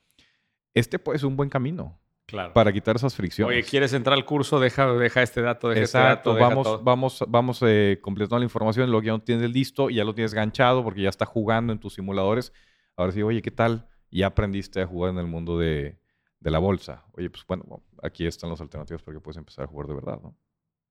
[0.74, 2.52] Este puede ser un buen camino Claro.
[2.52, 3.52] para quitar esas fricciones.
[3.56, 4.60] Oye, ¿quieres entrar al curso?
[4.60, 6.54] Deja, deja este dato, deja Exacto, este dato.
[6.62, 10.14] vamos, vamos, vamos eh, completando la información, luego ya lo tienes listo y ya lo
[10.14, 12.52] tienes ganchado porque ya está jugando en tus simuladores.
[12.96, 13.88] Ahora sí, oye, ¿qué tal?
[14.12, 15.98] Ya aprendiste a jugar en el mundo de,
[16.38, 17.04] de la bolsa.
[17.16, 20.20] Oye, pues bueno, aquí están las alternativas para que puedas empezar a jugar de verdad,
[20.22, 20.36] ¿no?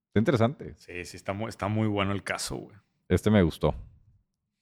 [0.08, 0.74] Está interesante.
[0.76, 2.76] Sí, sí, está muy, está muy bueno el caso, güey.
[3.08, 3.76] Este me gustó.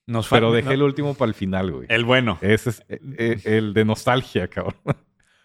[0.06, 0.42] Nos falta.
[0.46, 1.88] Pero dejé el último para el final, güey.
[1.90, 2.38] El bueno.
[2.42, 4.76] Ese es eh, eh, el de nostalgia, cabrón.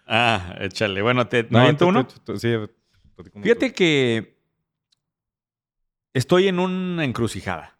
[0.06, 1.00] Ah, échale.
[1.02, 2.06] Bueno, ¿te ¿me aviento uno?
[2.36, 2.54] sí,
[3.42, 4.36] Fíjate que
[6.12, 7.78] estoy en una encrucijada.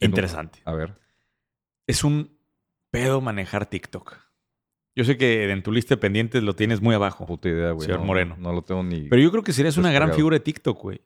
[0.00, 0.60] Interesante.
[0.64, 0.98] A ver.
[1.86, 2.36] Es un
[2.90, 4.16] pedo manejar TikTok.
[4.94, 7.26] Yo sé que en tu lista de pendientes lo tienes muy abajo.
[7.26, 7.86] Puta idea, güey.
[7.86, 8.36] Señor no, Moreno.
[8.38, 9.08] No lo tengo ni.
[9.08, 11.00] Pero yo creo que serías una gran figura de TikTok, güey.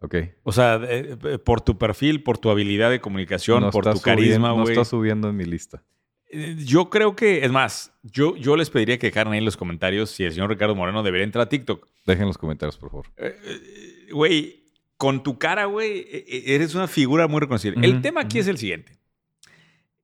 [0.00, 0.14] ok.
[0.42, 4.00] O sea, eh, eh, por tu perfil, por tu habilidad de comunicación, No por tu
[4.00, 4.72] carisma, subiendo- No güey.
[4.72, 5.82] está subiendo en mi lista.
[6.30, 9.56] Eh, Yo creo que, es más, yo, yo les pediría que dejaran ahí en los
[9.56, 11.86] comentarios si el señor Ricardo Moreno debería entrar a TikTok.
[12.06, 13.06] Dejen en los comentarios, por favor.
[13.16, 14.64] Eh, eh, Güey,
[14.96, 17.86] con tu cara, güey, eh, eh, eres una figura muy reconocible.
[17.86, 18.98] el tema aquí es el siguiente.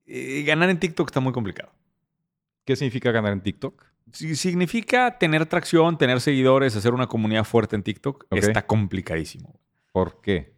[0.07, 1.71] Eh, ganar en TikTok está muy complicado.
[2.63, 3.83] ¿Qué significa ganar en TikTok?
[4.11, 8.25] Si- Significa tener tracción, tener seguidores, hacer una comunidad fuerte en TikTok.
[8.29, 8.37] Ok.
[8.37, 9.59] Está complicadísimo.
[9.91, 10.53] ¿Por qué?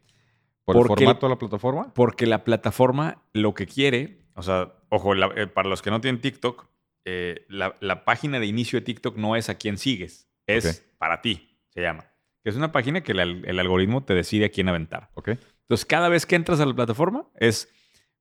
[0.66, 1.94] ¿Por el formato de la plataforma?
[1.94, 6.00] Porque la plataforma lo que quiere, o sea, ojo, la- eh, para los que no
[6.00, 6.68] tienen TikTok,
[7.06, 11.22] eh, la, la página de inicio de TikTok no es a quien sigues, es para
[11.22, 12.06] ti, se llama.
[12.44, 15.10] Que es una página que el, al- el algoritmo te decide a quién aventar.
[15.16, 15.30] Ok.
[15.30, 17.70] Entonces, cada vez que entras a la plataforma, es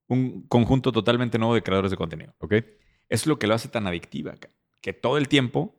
[0.09, 2.35] un conjunto totalmente nuevo de creadores de contenido.
[2.39, 2.55] Ok.
[3.09, 4.35] Es lo que lo hace tan adictiva,
[4.81, 5.76] que todo el tiempo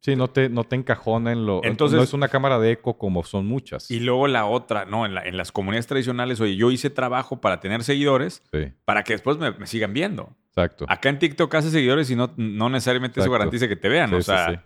[0.00, 1.60] Sí, no te, no te encajona en lo.
[1.64, 3.90] Entonces- no es una cámara de eco como son muchas.
[3.90, 7.40] Y luego la otra, no, en, la- en las comunidades tradicionales, oye, yo hice trabajo
[7.40, 10.36] para tener seguidores Sí, para que después me, me sigan viendo.
[10.50, 10.84] exacto.
[10.88, 13.38] Acá en TikTok hace seguidores y no, no necesariamente eso Exacto.
[13.38, 14.10] garantiza que te vean.
[14.10, 14.56] Sí, o sea, sí.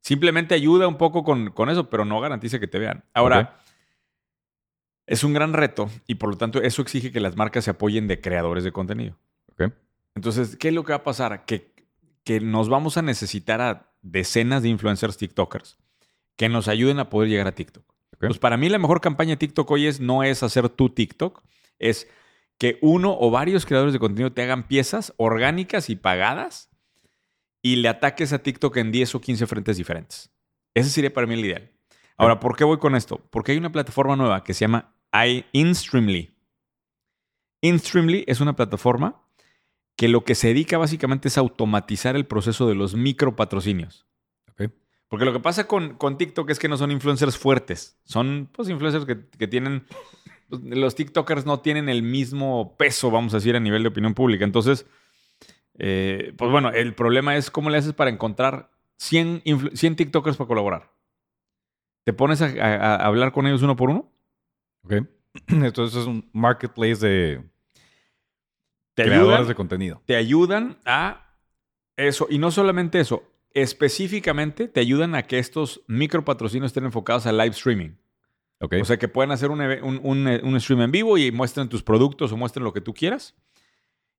[0.00, 3.02] simplemente ayuda un poco con, con eso, pero no garantiza que te vean.
[3.14, 3.58] Ahora,
[5.06, 8.06] es un gran reto y por lo tanto eso exige que las marcas se apoyen
[8.08, 9.16] de creadores de contenido.
[9.52, 9.72] Ok.
[10.14, 11.44] Entonces, ¿qué es lo que va a pasar?
[11.46, 11.72] Que,
[12.28, 15.78] que nos vamos a necesitar a decenas de influencers TikTokers
[16.36, 17.90] que nos ayuden a poder llegar a TikTok.
[18.18, 21.42] Pues para mí la mejor campaña de TikTok hoy es no es hacer tu TikTok,
[21.78, 22.06] es
[22.58, 26.68] que uno o varios creadores de contenido te hagan piezas orgánicas y pagadas
[27.62, 30.30] y le ataques a TikTok en 10 o 15 frentes diferentes.
[30.74, 31.72] Ese sería para mí el ideal.
[32.18, 33.26] Ahora, ¿por qué voy con esto?
[33.30, 34.94] Porque hay una plataforma nueva que se llama
[35.52, 36.36] InStreamly.
[37.62, 39.24] InStreamly es una plataforma
[39.98, 44.06] que lo que se dedica básicamente es automatizar el proceso de los micropatrocinios.
[44.52, 44.70] Ok.
[45.08, 47.98] Porque lo que pasa con, con TikTok es que no son influencers fuertes.
[48.04, 49.86] Son pues influencers que, que tienen...
[50.48, 54.14] pues, los TikTokers no tienen el mismo peso, vamos a decir, a nivel de opinión
[54.14, 54.44] pública.
[54.44, 54.86] Entonces,
[55.80, 60.36] eh, pues bueno, el problema es cómo le haces para encontrar 100, influ- 100 TikTokers
[60.36, 60.92] para colaborar.
[62.04, 64.12] ¿Te pones a, a- a hablar con ellos uno por uno?
[64.84, 64.92] Ok.
[65.48, 67.42] Entonces es un marketplace de
[69.02, 70.02] Te creadores ayudan, de contenido.
[70.06, 71.34] te ayudan a
[71.96, 72.26] eso.
[72.30, 73.22] Y no solamente eso,
[73.54, 77.90] específicamente te ayudan a que estos micropatrocinios estén enfocados a live streaming.
[78.60, 78.74] Ok.
[78.80, 81.82] O sea, que puedan hacer un, un- un- un stream en vivo y muestren tus
[81.82, 83.34] productos o muestren lo que tú quieras.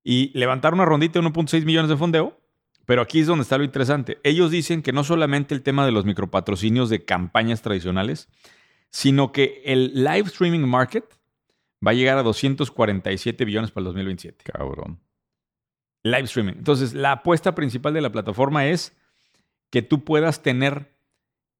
[0.03, 2.39] Y levantar una rondita de 1.6 millones de fondeo.
[2.85, 4.17] Pero aquí es donde está lo interesante.
[4.23, 8.29] Ellos dicen que no solamente el tema de los micropatrocinios de campañas tradicionales,
[8.89, 11.03] sino que el live streaming market
[11.85, 14.43] va a llegar a 247 billones para el 2027.
[14.51, 14.99] Cabrón.
[16.03, 16.53] Live streaming.
[16.53, 18.95] Entonces, la apuesta principal de la plataforma es
[19.69, 20.93] que tú puedas tener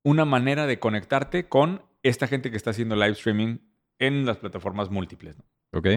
[0.03, 3.58] una manera de conectarte con esta gente que está haciendo live streaming
[3.99, 5.36] en las plataformas múltiples.
[5.38, 5.43] ¿no?
[5.77, 5.88] Ok.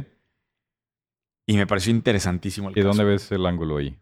[1.46, 2.88] Y me pareció interesantísimo el ¿Y caso.
[2.88, 3.96] dónde ves el ángulo ahí?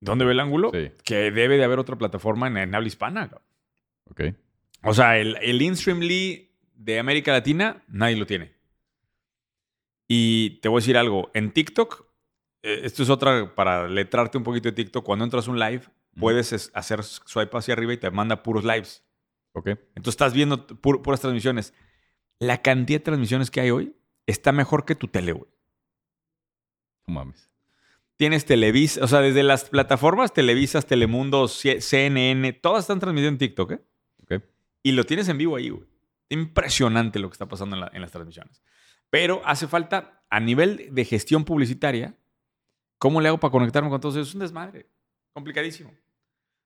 [0.00, 0.70] ¿Dónde ve el ángulo?
[0.72, 0.90] Sí.
[1.04, 3.28] Que debe de haber otra plataforma en, en habla hispana.
[3.28, 3.42] cabrón.
[4.10, 4.20] Ok.
[4.82, 8.52] O sea, el, el InStreamly de América Latina, nadie lo tiene.
[10.12, 11.30] Y te voy a decir algo.
[11.34, 12.04] En TikTok,
[12.62, 15.04] eh, esto es otra para letrarte un poquito de TikTok.
[15.04, 15.82] Cuando entras un live,
[16.18, 19.04] puedes es- hacer swipe hacia arriba y te manda puros lives.
[19.52, 19.68] Ok.
[19.68, 21.74] Entonces estás viendo pu- puras transmisiones.
[22.40, 23.94] La cantidad de transmisiones que hay hoy
[24.26, 25.48] está mejor que tu tele, güey.
[27.06, 27.48] No mames.
[28.16, 33.70] Tienes Televisa, o sea, desde las plataformas Televisas, Telemundo, CNN, todas están transmitiendo en TikTok,
[33.72, 33.80] ¿eh?
[34.24, 34.42] Ok.
[34.82, 35.86] Y lo tienes en vivo ahí, güey.
[36.30, 38.60] Impresionante lo que está pasando en, la- en las transmisiones.
[39.10, 42.16] Pero hace falta, a nivel de gestión publicitaria,
[42.98, 44.28] ¿cómo le hago para conectarme con todos ellos?
[44.28, 44.88] Es un desmadre.
[45.32, 45.92] Complicadísimo.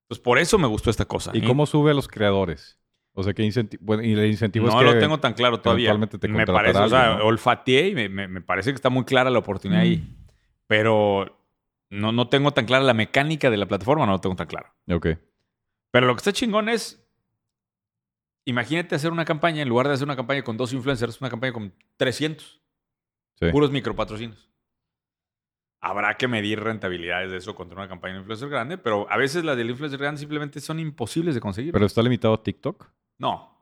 [0.09, 1.31] Pues por eso me gustó esta cosa.
[1.35, 1.47] ¿Y ¿eh?
[1.47, 2.79] cómo sube a los creadores?
[3.15, 3.83] O sea, ¿qué incentivo?
[3.85, 4.93] Bueno, y el incentivo No es que...
[4.95, 5.97] lo tengo tan claro todavía.
[6.09, 7.25] te me parece, o sea, ¿no?
[7.27, 10.05] olfateé y me, me- me parece que está muy clara la oportunidad ahí.
[10.67, 11.41] Pero
[11.91, 14.75] no, no tengo tan clara la mecánica de la plataforma, no lo tengo tan claro.
[14.91, 15.07] Ok.
[15.93, 17.04] Pero lo que está chingón es.
[18.47, 21.53] Imagínate hacer una campaña, en lugar de hacer una campaña con dos influencers, una campaña
[21.53, 22.61] con 300.
[23.37, 23.51] Sí.
[23.51, 24.51] Puros micropatrocinios.
[25.81, 29.45] Habrá que medir rentabilidades de eso contra una campaña de influencer grande, pero a veces
[29.45, 31.73] las del influencer grande simplemente son imposibles de conseguir.
[31.73, 32.91] ¿Pero está limitado a TikTok?
[33.19, 33.53] no,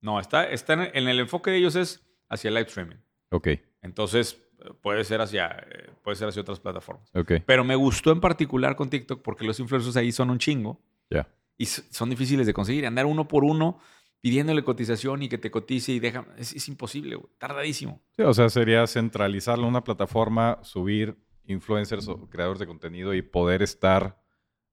[0.00, 2.96] no, está, está en, en el enfoque de ellos es hacia el live streaming.
[3.30, 3.48] Ok.
[3.82, 4.38] Entonces,
[4.80, 7.10] Puede ser hacia, eh, puede ser hacia otras plataformas.
[7.16, 7.32] Ok.
[7.44, 11.26] Pero me gustó en particular con TikTok porque los influencers ahí son un chingo Ya.
[11.58, 12.86] y son difíciles de conseguir.
[12.86, 13.80] Andar uno por uno
[14.22, 16.24] pidiéndole cotización y que te cotice y deja.
[16.38, 17.28] Es, es imposible, güey.
[17.38, 18.00] Tardadísimo.
[18.16, 23.20] Sí, o sea, sería centralizarlo en una plataforma, subir influencers o creadores de contenido y
[23.20, 24.22] poder estar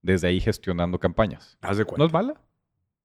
[0.02, 1.58] desde ahí gestionando campañas.
[1.62, 2.40] Haz de ¿No es mala?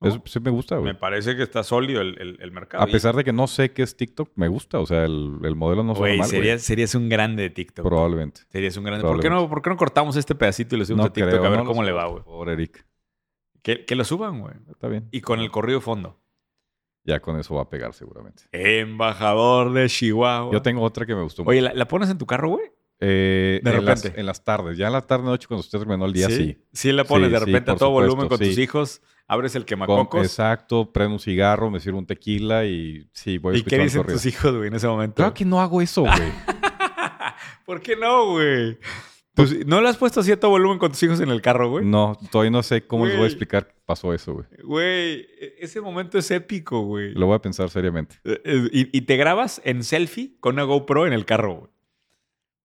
[0.00, 0.08] No.
[0.08, 0.92] Eso sí me gusta, güey.
[0.92, 2.84] Me parece que está sólido el, el- el mercado.
[2.84, 4.78] A pesar de que no sé qué es TikTok, me gusta.
[4.80, 6.58] O sea, el, el modelo no Y, suena güey, mal, güey.
[6.58, 7.86] serías, un grande de TikTok.
[7.86, 8.42] Probablemente.
[8.50, 9.02] Serías un grande.
[9.02, 9.54] ¿Por qué, no, Probablemente.
[9.54, 11.58] ¿Por qué no cortamos este pedacito y lo subimos No a TikTok creo, a ver
[11.60, 12.24] no cómo le va, por güey?
[12.24, 12.86] favor, Eric.
[13.62, 14.54] Que, que lo suban, güey.
[14.70, 15.08] Está bien.
[15.10, 16.20] Y con el corrido fondo.
[17.04, 18.44] Ya con eso va a pegar seguramente.
[18.52, 20.52] Embajador de Chihuahua.
[20.52, 22.64] Yo tengo otra que me gustó Oye, ¿la, la pones en tu carro, güey?
[23.00, 24.20] Eh, de en las- repente.
[24.20, 24.78] en las tardes.
[24.78, 26.56] Ya en la tarde, noche, cuando usted terminó el día, sí.
[26.72, 28.62] Sí, la pones Sí, de sí, repente a todo volumen con tus sí.
[28.62, 30.22] hijos, abres el Con- quemacocos.
[30.24, 34.00] exacto, prendo un cigarro, me sirvo un tequila y sí, voy a ¿Y qué dicen
[34.00, 34.16] corrido.
[34.16, 35.16] tus hijos, güey, en ese momento?
[35.16, 36.14] Claro que no hago eso, güey.
[37.66, 38.78] ¿Por qué no, güey?
[39.34, 41.84] Pues, ¿No lo has puesto todo volumen con tus hijos en el carro, güey?
[41.84, 44.46] no, todavía no sé cómo les voy a explicar qué pasó eso, güey.
[44.62, 47.12] Güey, e- ese momento es épico, güey.
[47.14, 48.16] Lo voy a pensar seriamente.
[48.24, 51.70] Eh, eh, Y, y te grabas en selfie con una GoPro en el carro, güey.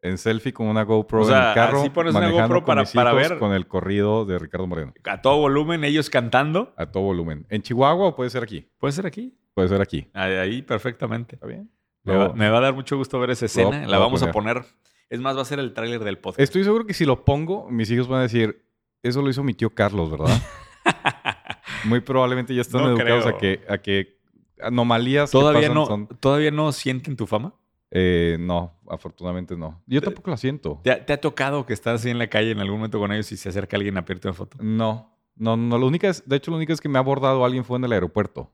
[0.01, 2.65] En selfie con una GoPro O sea, en el carro, así pones una manejando GoPro
[2.65, 3.39] con para- ver.
[3.39, 4.93] con el corrido de Ricardo Moreno.
[5.03, 6.73] A todo volumen, ellos cantando.
[6.77, 7.45] A todo volumen.
[7.49, 8.69] ¿En Chihuahua o puede ser aquí?
[8.77, 9.35] ¿Puede ser aquí?
[9.55, 10.07] Puede ser aquí.
[10.13, 11.35] Ahí, perfectamente.
[11.35, 11.69] ¿Está bien?
[12.03, 13.85] Me va, Lo- me va a dar mucho gusto ver esa escena.
[13.87, 14.63] La vamos a poner.
[15.09, 16.39] Es más, va a ser el tráiler del podcast.
[16.41, 18.63] Estoy seguro que si lo pongo, mis hijos van a decir,
[19.01, 20.39] eso lo hizo mi tío Carlos, ¿verdad?
[21.85, 23.35] Muy probablemente ya están No educados creo.
[23.35, 24.19] a que, a que
[24.61, 27.53] anomalías que ¿Todavía pasan no, son- ¿Todavía no sienten tu fama?
[27.91, 29.81] Eh, no, afortunadamente no.
[29.87, 30.79] Yo tampoco la siento.
[30.83, 33.11] ¿Te ha, te ha tocado que estás así en la calle en algún momento con
[33.11, 34.57] ellos y se acerca alguien a pedirte una foto?
[34.61, 35.77] No, no, no.
[35.79, 37.85] Lo único es, de hecho, lo único es que me ha abordado alguien fue en
[37.85, 38.51] el aeropuerto.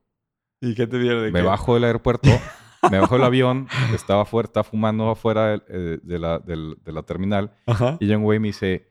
[0.61, 1.45] ¿Y qué te dieron de Me qué?
[1.45, 2.29] bajo del aeropuerto,
[2.91, 7.03] me bajo del avión, estaba afuera, estaba fumando afuera eh, de, la, del- de la
[7.03, 7.97] terminal Ajá.
[7.99, 8.87] y güey y me dice,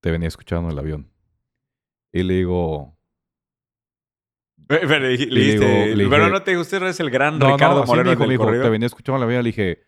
[0.00, 1.10] te venía escuchando en el avión.
[2.12, 2.96] Y le digo,
[4.68, 5.64] Eh, Pero, le, dijiste- digo-
[5.96, 8.20] le pero dije- no te dijo, usted es el gran no, Ricardo no, Moreno dijo,
[8.22, 9.42] del dijo, te venía escuchando en el avión.
[9.44, 9.82] Le dije,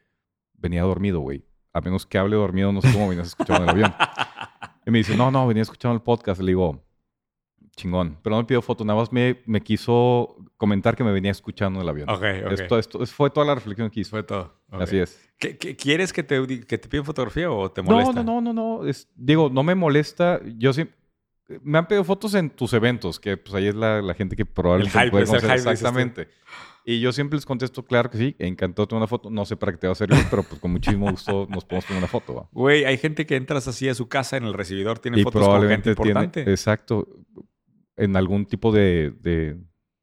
[0.54, 1.44] venía dormido, güey.
[1.72, 3.94] A menos que hable dormido, no sé cómo venías escuchando en el avión.
[4.86, 6.40] Y me dice, no, no, venía escuchando el podcast.
[6.40, 6.84] Le digo,
[7.76, 8.18] chingón.
[8.22, 11.78] Pero no me pidió foto, nada más me, me quiso comentar que me venía escuchando
[11.80, 12.08] en el avión.
[12.10, 12.72] Ok, ok.
[12.78, 14.10] Esto, fue toda la reflexión que hizo.
[14.10, 14.54] Fue todo.
[14.70, 15.20] Así es.
[15.38, 18.22] ¿Qué- qué- ¿Quieres que te, que te piden fotografía o te No, molesta?
[18.22, 18.86] no, no, no, no.
[18.86, 20.40] Es- digo, no me molesta.
[20.56, 20.88] Yo sí.
[21.62, 24.44] Me han pedido fotos en tus eventos, que pues ahí es la, la gente que
[24.44, 25.58] probablemente El hype, puede es el conocer.
[25.60, 25.70] hype.
[25.70, 26.28] Exactamente.
[26.84, 29.28] Y yo siempre les contesto, claro que sí, encantado de tomar una foto.
[29.30, 31.84] No sé para qué te va a servir, pero pues con muchísimo gusto nos podemos
[31.84, 32.34] tomar una foto.
[32.34, 32.48] ¿va?
[32.52, 35.42] Güey, hay gente que entras así a su casa en el recibidor, tiene Y fotos
[35.42, 36.50] con gente probablemente tiene, importante.
[36.50, 37.06] exacto,
[37.96, 39.56] en algún tipo de, de,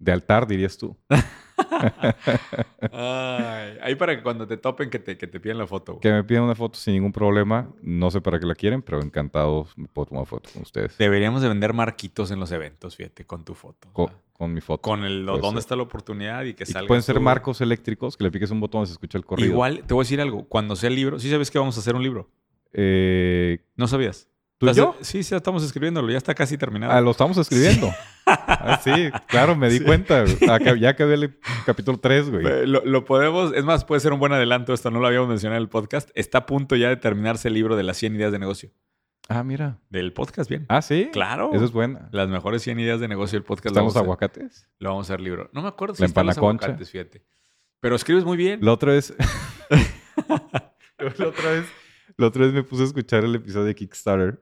[0.04, 0.98] de altar, dirías tú.
[2.92, 5.94] Ay, ahí para que cuando te topen que te, que te piden la foto.
[5.94, 6.02] güey.
[6.02, 7.70] Que me piden una foto sin ningún problema.
[7.82, 10.98] No sé para qué la quieren, pero encantado me puedo tomar foto con ustedes.
[10.98, 13.88] Deberíamos de vender marquitos en los eventos, fíjate, con tu foto.
[14.34, 14.82] Con, mi foto.
[14.82, 15.66] con el Puede dónde ser.
[15.66, 16.88] está la oportunidad y que Y salga.
[16.88, 19.50] pueden ser marcos eléctricos, que le piques un botón y se escucha el corrido.
[19.50, 20.46] Igual, te voy a decir algo.
[20.50, 22.30] Cuando sea el libro, ¿sí sabes que vamos a hacer un libro?
[22.74, 24.28] Eh, ¿No sabías?
[24.72, 25.04] ¿Tú y.
[25.04, 26.10] Sí, sí, estamos escribiéndolo.
[26.12, 26.94] Ya está casi terminado.
[26.94, 27.90] Ah, lo estamos escribiendo.
[28.26, 28.92] Ah, sí,
[29.28, 29.84] claro, me di Sí.
[29.84, 30.24] cuenta.
[30.50, 32.66] Acá- ya acabé el capítulo 3, güey.
[32.66, 34.74] Lo, lo podemos, es más, puede ser un buen adelanto.
[34.74, 36.10] Esto no lo habíamos mencionado en el podcast.
[36.16, 38.70] Está a punto ya de terminarse el libro de las 100 ideas de negocio.
[39.28, 39.80] Ah, mira.
[39.90, 40.66] Del podcast, bien.
[40.70, 41.10] Ah, sí.
[41.12, 41.52] Claro.
[41.54, 42.08] Eso es buena.
[42.14, 43.68] Las mejores 100 ideas de negocio del podcast.
[43.68, 44.70] ¿Están lo los aguacates?
[44.80, 45.50] lo vamos a hacer libro.
[45.54, 47.26] No me acuerdo si La están los aguacates, fíjate.
[47.82, 48.60] Pero escribes muy bien.
[48.64, 49.14] La otra vez.
[49.70, 51.66] la otra vez.
[52.18, 54.42] La otra vez me puse a escuchar el episodio de Kickstarter,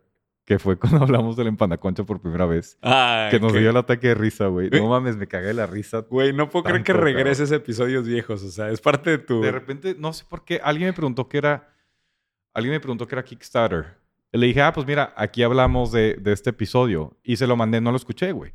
[0.51, 2.77] que fue cuando hablamos de la empanaconcha por primera vez.
[2.81, 4.69] Ah, Que nos dio el ataque de risa, güey.
[4.69, 5.99] No mames, me cagué la risa.
[5.99, 8.43] Güey, no puedo creer que regreses a episodios viejos.
[8.43, 9.41] O sea, es parte de tu...
[9.41, 11.69] De repente, no sé por qué, alguien me preguntó que era.
[12.53, 13.97] Alguien me preguntó que era Kickstarter.
[14.33, 17.17] Le dije, ah, pues mira, aquí hablamos de, de este episodio.
[17.23, 18.51] Y se lo mandé, no lo escuché, güey.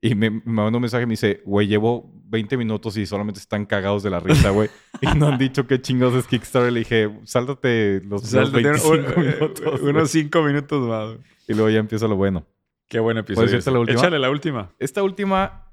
[0.00, 3.40] Y me, me mandó un mensaje y me dice, güey, llevo 20 minutos y solamente
[3.40, 4.68] están cagados de la risa, güey.
[5.00, 6.72] y no han dicho qué chingados es Kickstarter.
[6.72, 9.80] Le dije, sáltate los, los Sáltate 25 un- minutos.
[9.80, 9.90] güey".
[9.90, 11.16] unos 5 minutos más.
[11.48, 12.46] Y luego ya empieza lo bueno.
[12.88, 13.58] Qué buen episodio.
[13.72, 13.98] la última?
[13.98, 14.72] Échale la última.
[14.78, 15.72] Esta última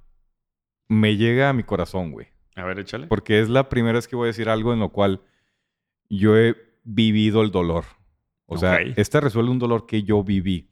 [0.87, 2.27] me llega a mi corazón, güey.
[2.55, 3.07] A ver, échale.
[3.07, 5.21] Porque es la primera vez que voy a decir algo en lo cual
[6.09, 7.85] yo he vivido el dolor.
[8.47, 8.93] O sea, Ok.
[8.97, 10.71] este resuelve un dolor que yo viví.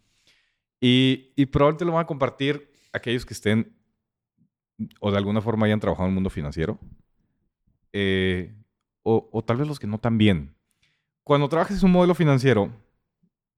[0.82, 3.76] Y, y probablemente lo van a compartir aquellos que estén
[5.00, 6.80] o de alguna forma hayan trabajado en el mundo financiero.
[7.92, 8.56] Eh,
[9.04, 10.56] o, tal vez los que no tan bien.
[11.24, 12.72] Cuando trabajas en un modelo financiero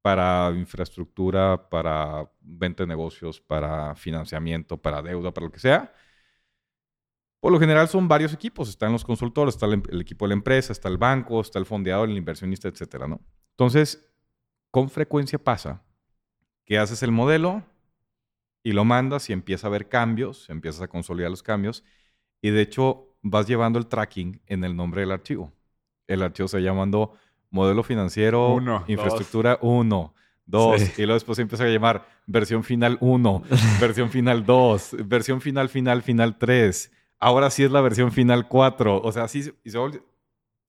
[0.01, 5.93] para infraestructura, para venta de negocios, para financiamiento, para deuda, para lo que sea,
[7.39, 8.69] Por lo general son varios equipos.
[8.69, 11.65] Están los consultores, está el, el equipo de la empresa, está el banco, está el
[11.67, 13.21] fondeador, el inversionista, etcétera, ¿no?
[13.51, 14.11] Entonces,
[14.71, 15.83] con frecuencia pasa
[16.65, 17.63] que haces el modelo
[18.66, 21.84] y lo mandas y empieza a haber cambios, empiezas a consolidar los cambios
[22.41, 25.53] y de hecho vas llevando el tracking en el nombre del archivo.
[26.07, 27.13] El archivo se llamando
[27.51, 30.13] modelo financiero, Uno, infraestructura 1,
[30.47, 30.91] 2, Sí.
[30.97, 33.43] y luego después se empieza a llamar versión final 1,
[33.80, 36.91] versión final 2, versión final final final 3.
[37.20, 38.99] Ahora sí es la versión final 4.
[39.01, 40.01] O sea, sí se- se vuelve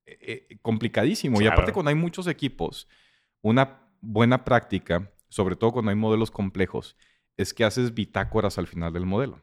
[0.07, 1.41] eh, eh, complicadísimo.
[1.41, 2.89] Y aparte cuando hay muchos equipos,
[3.43, 6.95] una buena práctica, sobre todo cuando hay modelos complejos,
[7.37, 9.43] es que haces bitácoras al final del modelo.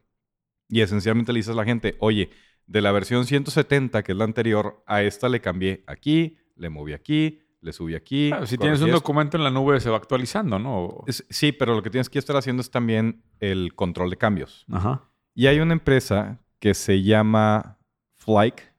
[0.67, 2.29] Y esencialmente le dices a la gente, oye,
[2.65, 6.93] de la versión 170, que es la anterior, a esta le cambié aquí, le moví
[6.93, 8.29] aquí, le subí aquí.
[8.29, 8.97] Claro, si tienes un esto.
[8.99, 11.03] documento en la nube, se va actualizando, ¿no?
[11.07, 14.65] Es- Sí, pero lo que tienes que estar haciendo es también el control de cambios.
[14.71, 15.09] Ajá.
[15.35, 17.77] Y hay una empresa que se llama
[18.15, 18.73] Flyke,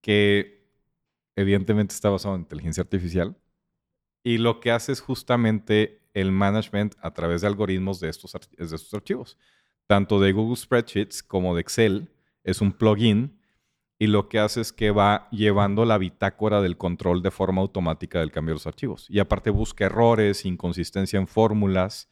[0.00, 0.68] que
[1.36, 3.36] evidentemente está basada en inteligencia artificial.
[4.22, 8.64] Y lo que hace es justamente el management a través de algoritmos de estos, de
[8.64, 9.38] estos archivos.
[9.86, 12.10] Tanto de Google Spreadsheets como de Excel.
[12.44, 13.38] Es un plugin.
[13.98, 18.20] Y lo que hace es que va llevando la bitácora del control de forma automática
[18.20, 19.04] del cambio de los archivos.
[19.10, 22.08] Y aparte busca errores, inconsistencia en fórmulas,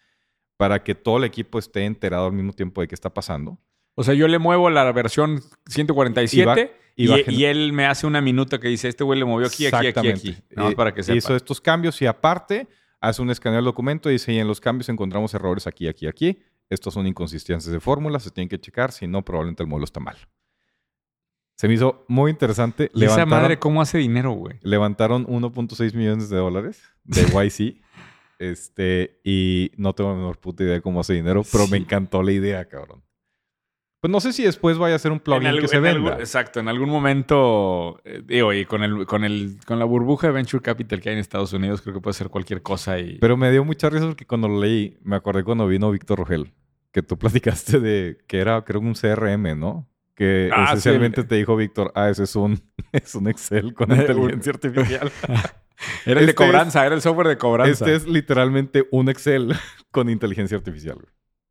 [0.58, 3.58] para que todo el equipo esté enterado al mismo tiempo de qué está pasando.
[3.94, 6.56] O sea, yo le muevo la versión 147 Y va-
[6.94, 9.24] y, y va y gener- él me hace una minuta que dice, este güey le
[9.24, 10.36] movió aquí, aquí, aquí, aquí.
[10.50, 11.16] Nada más para que sepa.
[11.16, 12.66] Hizo estos cambios y aparte
[13.00, 16.06] hace un escaneo del documento y dice, y en los cambios encontramos errores aquí, aquí,
[16.06, 16.38] aquí.
[16.70, 20.00] Estos son inconsistencias de fórmulas, se tienen que checar, si no, probablemente el modelo está
[20.00, 20.16] mal.
[21.56, 22.90] Se me hizo muy interesante.
[22.94, 24.58] ¿Y esa madre cómo hace dinero, güey?
[24.62, 27.82] levantaron 1.6 millones de dólares de YC.
[28.38, 32.22] este, y no tengo la menor puta idea de cómo hace dinero, pero me encantó
[32.22, 33.02] la idea, cabrón.
[34.00, 36.18] Pues no sé si después vaya a ser un plugin que se venda.
[36.20, 40.34] exacto, en algún momento, eh, digo, y con, el, con, el, con la burbuja de
[40.34, 43.18] Venture Capital que hay en Estados Unidos, creo que puede ser cualquier cosa y...
[43.18, 46.52] Pero me dio mucha risa porque cuando lo leí, me acordé cuando vino Víctor Rogel,
[46.92, 49.88] que tú platicaste de que era, creo, un CRM, ¿no?
[50.14, 52.60] Que Ah, esencialmente te dijo Víctor, ah, ese es un,
[52.92, 55.10] es un Excel con inteligencia artificial.
[56.06, 57.84] era el de este es- cobranza, era el software de cobranza.
[57.84, 59.54] este es literalmente un Excel
[59.90, 60.94] con inteligencia artificial.
[60.96, 61.06] güey.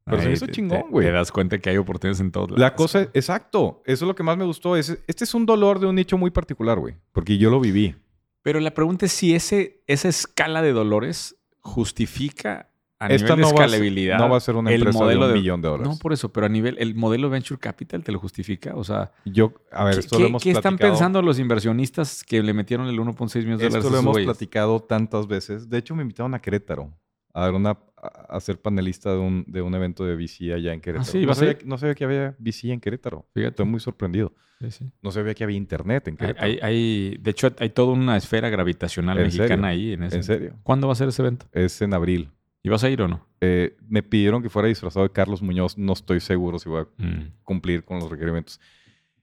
[0.09, 1.05] Pero se hizo chingón, güey.
[1.07, 2.59] Te das cuenta que hay oportunidades en todos lados.
[2.59, 4.75] La cosa, exacto, eso es lo que más me gustó.
[4.75, 7.95] Es, este es un dolor de un nicho muy particular, güey, porque yo lo viví.
[8.41, 13.43] Pero la pregunta es si ese, esa escala de dolores justifica a Esta nivel de
[13.43, 14.17] va, ser, escalabilidad.
[14.17, 15.87] no va a ser una empresa modelo de un de- millón de dólares.
[15.93, 18.73] No, por eso, pero a nivel, el modelo Venture Capital te lo justifica.
[18.75, 22.23] O sea, Yo, a ver, ¿qué, esto qué- lo hemos qué están pensando los inversionistas
[22.23, 25.69] que le metieron el 1.6 millones de dólares Esto lo hemos platicado tantas veces.
[25.69, 26.91] De hecho, me invitaron a Querétaro
[27.33, 27.77] a, dar una,
[28.07, 31.07] a a ser panelista de un, de un evento de VC allá en Querétaro.
[31.07, 33.25] Ah, sí, no, ¿vas a sabía, no sabía que había VC en Querétaro.
[33.33, 33.49] Fíjate.
[33.51, 34.33] Estoy muy sorprendido.
[34.59, 34.91] Sí, sí.
[35.01, 36.45] No sabía que había internet en Querétaro.
[36.45, 39.65] hay- hay- de hecho, hay toda una esfera gravitacional ¿En mexicana serio?
[39.67, 39.93] ahí.
[39.93, 40.15] En, ese.
[40.17, 40.55] ¿En serio?
[40.63, 41.45] ¿Cuándo va a ser ese evento?
[41.51, 42.31] Es en abril.
[42.63, 43.25] ¿Y vas a ir o no?
[43.39, 45.77] Eh, me pidieron que fuera disfrazado de Carlos Muñoz.
[45.77, 47.33] No estoy seguro si voy a Mm.
[47.43, 48.59] cumplir con los requerimientos.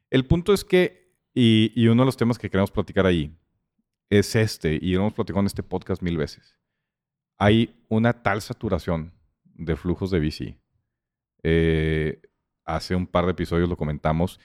[0.08, 3.36] El punto es que, y, y uno de los temas que queremos platicar ahí
[4.08, 6.56] es este, y lo hemos platicado en este podcast mil veces.
[7.38, 9.12] Hay una tal saturación
[9.44, 10.58] de flujos de VC.
[11.42, 12.20] Eh,
[12.64, 14.40] hace un par de episodios lo comentamos.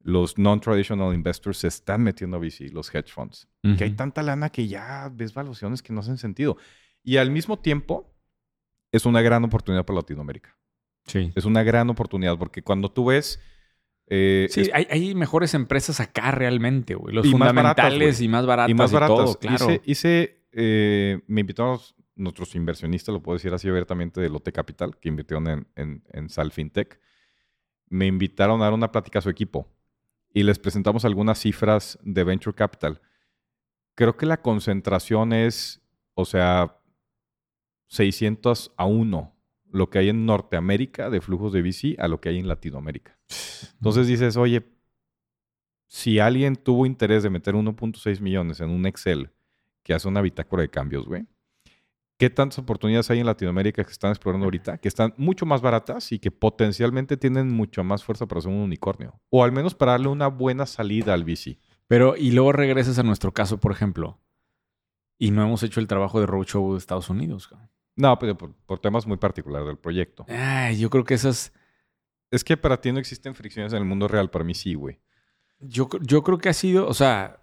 [0.00, 3.48] Los non-traditional investors se están metiendo a VC, los hedge funds.
[3.78, 6.58] Que hay tanta lana que ya ves valuaciones que no hacen sentido.
[7.02, 8.14] Y al mismo tiempo,
[8.92, 10.56] es una gran oportunidad para Latinoamérica.
[11.06, 11.32] Sí.
[11.34, 13.40] Es una gran oportunidad porque cuando tú ves...
[14.06, 17.14] eh, Sí, es- hay, hay mejores empresas acá realmente, güey.
[17.14, 19.16] Los Y más baratas, fundamentales y más baratas y más baratas.
[19.16, 19.64] todo, claro.
[19.70, 21.78] Hice, hice, eh, me invitaron
[22.16, 26.28] nuestros inversionistas, lo puedo decir así abiertamente, de Lote Capital, que invirtieron en, en, en.
[27.88, 29.68] Me invitaron a dar una plática a su equipo
[30.32, 33.00] y les presentamos algunas cifras de Venture Capital.
[33.94, 35.80] Creo que la concentración es,
[36.14, 36.78] o sea,
[37.88, 39.34] 600 a 1
[39.70, 43.18] lo que hay en Norteamérica de flujos de VC a lo que hay en Latinoamérica.
[43.74, 44.64] Entonces dices, oye,
[45.88, 49.30] si alguien tuvo interés de meter 1.6 millones en un Excel
[49.82, 51.26] que hace una bitácora de cambios, güey,
[52.18, 54.78] ¿qué tantas oportunidades hay en Latinoamérica que están explorando ahorita?
[54.78, 58.58] Que están mucho más baratas y que potencialmente tienen mucho más fuerza para ser un
[58.58, 59.20] unicornio.
[59.30, 61.58] O al menos para darle una buena salida al VC.
[61.86, 64.20] Pero, y luego regresas a nuestro caso, por ejemplo,
[65.18, 67.48] y no hemos hecho el trabajo de roadshow de Estados Unidos.
[67.48, 67.70] cabrón.
[67.96, 70.26] No, pero por, por temas muy particulares del proyecto.
[70.28, 71.52] Ay, yo creo que esas...
[72.30, 75.00] Es que para ti no existen fricciones en el mundo real, para mí sí, güey.
[75.60, 77.40] Yo, yo creo que ha sido, o sea,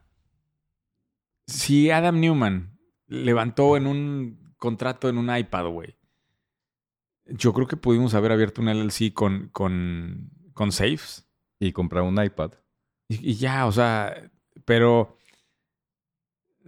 [1.47, 5.97] si Adam Newman levantó en un contrato en un iPad, güey,
[7.25, 11.27] yo creo que pudimos haber abierto un LLC con, con, con safes
[11.59, 12.51] Y comprar un iPad.
[13.07, 14.31] Y, y ya, o sea,
[14.65, 15.17] pero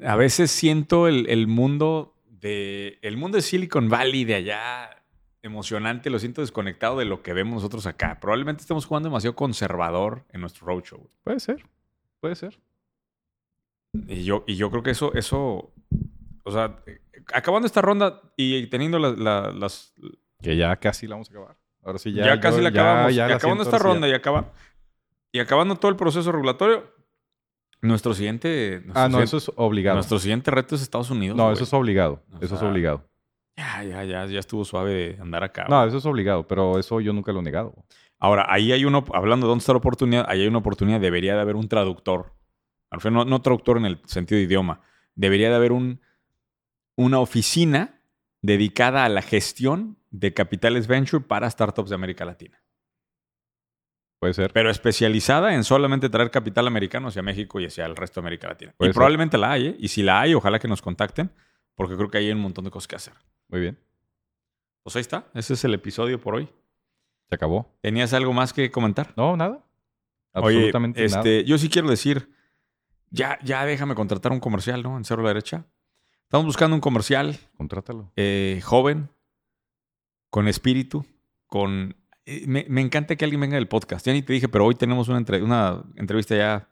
[0.03, 5.03] a veces siento el, el mundo de el mundo de Silicon Valley de allá
[5.43, 8.19] emocionante, lo siento desconectado de lo que vemos nosotros acá.
[8.19, 11.09] Probablemente estemos jugando demasiado conservador en nuestro roadshow.
[11.23, 11.63] Puede ser.
[12.19, 12.59] Puede ser.
[14.07, 15.72] Y yo, y yo creo que eso, eso,
[16.43, 16.77] o sea,
[17.33, 19.93] acabando esta ronda y teniendo la- la- las...
[20.41, 21.57] Que ya casi la vamos a acabar.
[21.83, 22.25] Ahora sí, ya.
[22.25, 23.15] Ya, casi la acabamos.
[23.15, 24.51] ya y la acabando esta ronda y, acaba,
[25.31, 26.91] y acabando todo el proceso regulatorio,
[27.81, 28.81] nuestro siguiente...
[28.81, 28.85] ya.
[28.85, 29.95] nuestro Ah, no, siguiente- eso es obligado.
[29.95, 31.35] Nuestro siguiente reto es Estados Unidos.
[31.37, 32.23] No, eso es obligado.
[32.33, 33.07] O Eso es obligado.
[33.55, 35.65] Ya, ya, ya, ya estuvo suave de andar acá.
[35.69, 37.75] No, eso es obligado, pero eso yo nunca lo he negado.
[38.19, 41.35] Ahora, ahí hay uno, hablando de dónde está la oportunidad, ahí hay una oportunidad, debería
[41.35, 42.33] de haber un traductor.
[42.89, 44.81] Al no, no traductor en el sentido de idioma.
[45.13, 45.99] Debería de haber un,
[46.95, 47.99] una oficina
[48.41, 52.61] dedicada a la gestión de capitales venture para startups de América Latina.
[54.19, 54.53] Puede ser.
[54.53, 58.47] Pero especializada en solamente traer capital americano hacia México y hacia el resto de América
[58.47, 58.73] Latina.
[58.77, 58.95] Puede y ser.
[58.95, 59.75] probablemente la hay, ¿eh?
[59.79, 61.31] Y si la hay, ojalá que nos contacten,
[61.75, 63.13] porque creo que hay un montón de cosas que hacer.
[63.49, 63.79] Muy bien.
[64.83, 65.25] Pues ahí está.
[65.33, 66.47] Ese es el episodio por hoy.
[67.29, 67.73] Se acabó.
[67.81, 69.13] ¿Tenías algo más que comentar?
[69.17, 69.65] No, nada.
[70.35, 71.17] Oye, Absolutamente nada.
[71.17, 72.29] este, yo sí quiero decir,
[73.09, 74.97] ya, ya déjame contratar un comercial, ¿no?
[74.97, 75.65] En Cerro a la Derecha.
[76.25, 78.11] Estamos buscando un comercial Contrátalo.
[78.15, 79.09] eh, joven,
[80.31, 81.05] con espíritu,
[81.47, 81.95] con...
[82.25, 84.05] eh, me, me encanta que alguien venga del podcast.
[84.05, 86.69] Ya ni te dije, pero hoy tenemos una, entre- una entrevista ya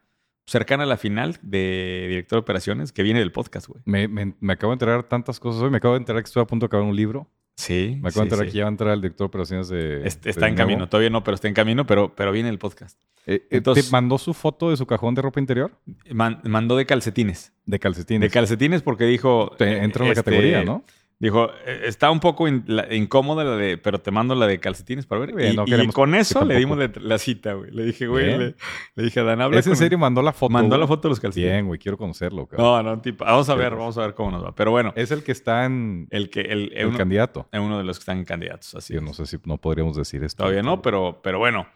[0.48, 3.84] cercana a la final de director de operaciones que viene del podcast, güey.
[3.86, 5.70] Me, me- me acabo de enterar tantas cosas hoy.
[5.70, 7.30] Me acabo de enterar que estoy a punto de acabar un libro.
[7.56, 8.00] Sí.
[8.14, 8.52] Sí, de enterar sí.
[8.52, 10.06] que ya va a entrar el director de operaciones de.
[10.08, 10.68] Est- de está en nuevo.
[10.70, 10.90] camino.
[10.90, 12.98] Todavía no, pero está en camino, pero, pero viene el podcast.
[13.28, 15.72] Eh, eh, Entonces- ¿Te mandó su foto de su cajón de ropa interior?
[16.12, 17.54] Man- mandó de calcetines.
[17.66, 18.22] De calcetines.
[18.22, 19.52] De calcetines porque dijo...
[19.58, 20.84] Te entra en la este, categoría, ¿no?
[21.22, 24.60] Dijo, eh, está un poco in- la- incómoda la de, pero te mando la de
[24.60, 25.54] calcetines para ver.
[25.54, 27.70] Y, no y con eso que le dimos la, la cita, güey.
[27.70, 28.56] Le dije, güey, le,
[28.96, 30.00] le dije a Dan, habla ¿Es en serio?
[30.00, 30.52] Mandó la foto.
[30.52, 30.80] Mandó güey?
[30.80, 31.52] la foto de los calcetines.
[31.54, 31.80] Bien, güey.
[31.80, 32.48] Quiero conocerlo.
[32.48, 32.66] cabrón.
[32.66, 34.56] No, no, tipo, vamos a ver, vamos a ver cómo nos va.
[34.56, 37.48] Pero bueno, Es el que está en el que, el, el uno, candidato.
[37.52, 38.94] es uno de los que están candidatos, así.
[38.96, 39.06] Yo es.
[39.06, 40.38] no sé si no podríamos decir esto.
[40.42, 41.68] Todavía no, pero, pero bueno.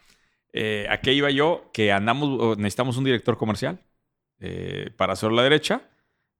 [0.53, 1.69] Eh, ¿A qué iba yo?
[1.71, 3.79] Que andamos, necesitamos un director comercial
[4.39, 5.83] eh, para hacerlo a la derecha,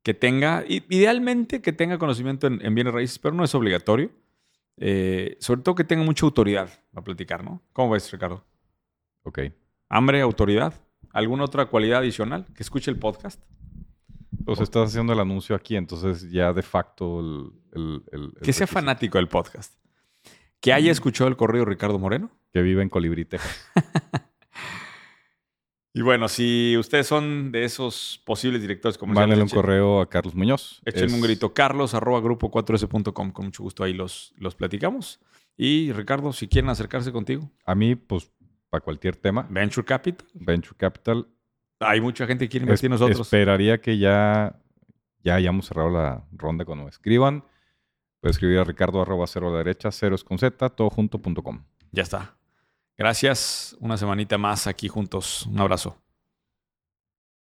[0.06, 4.12] que tenga, idealmente que tenga conocimiento en, en bienes raíces, pero no es obligatorio.
[4.78, 7.64] Eh, sobre todo que tenga mucha autoridad a platicar, ¿no?
[7.74, 8.46] ¿Cómo ves, Ricardo?
[9.24, 9.40] Ok.
[9.90, 10.76] Hambre, autoridad.
[11.10, 12.46] ¿Alguna otra cualidad adicional?
[12.54, 13.42] Que escuche el podcast.
[14.46, 17.52] Pues estás haciendo el anuncio aquí, entonces ya de facto el...
[17.74, 19.74] el- el- el Que sea fanático del podcast.
[20.60, 22.30] Que haya escuchado el correo Ricardo Moreno.
[22.54, 23.72] Que vive en Colibrí, Texas.
[25.96, 30.10] Y bueno, si ustedes son de esos posibles directores comerciales, Mándenle un echen- correo a
[30.10, 30.82] Carlos Muñoz.
[30.86, 33.32] Échenme Es- un grito, carlos arroba grupo 4s.com.
[33.32, 35.22] Con mucho gusto ahí los, los platicamos.
[35.58, 38.30] Y Ricardo, si quieren acercarse contigo, A mí, pues,
[38.70, 40.28] para cualquier tema, Venture Capital.
[40.34, 41.28] Venture Capital,
[41.80, 43.22] Hay mucha gente que quiere invertir en nosotros.
[43.22, 44.60] esperaría que ya,
[45.24, 47.46] ya hayamos cerrado la ronda cuando me escriban.
[48.20, 51.20] Puede escribir a ricardo arroba cero a la derecha, cero es con z, todo junto
[51.22, 51.64] punto com.
[51.92, 52.36] Ya está.
[52.98, 53.76] Gracias.
[53.80, 55.46] Una semanita más aquí juntos.
[55.48, 55.98] Un abrazo.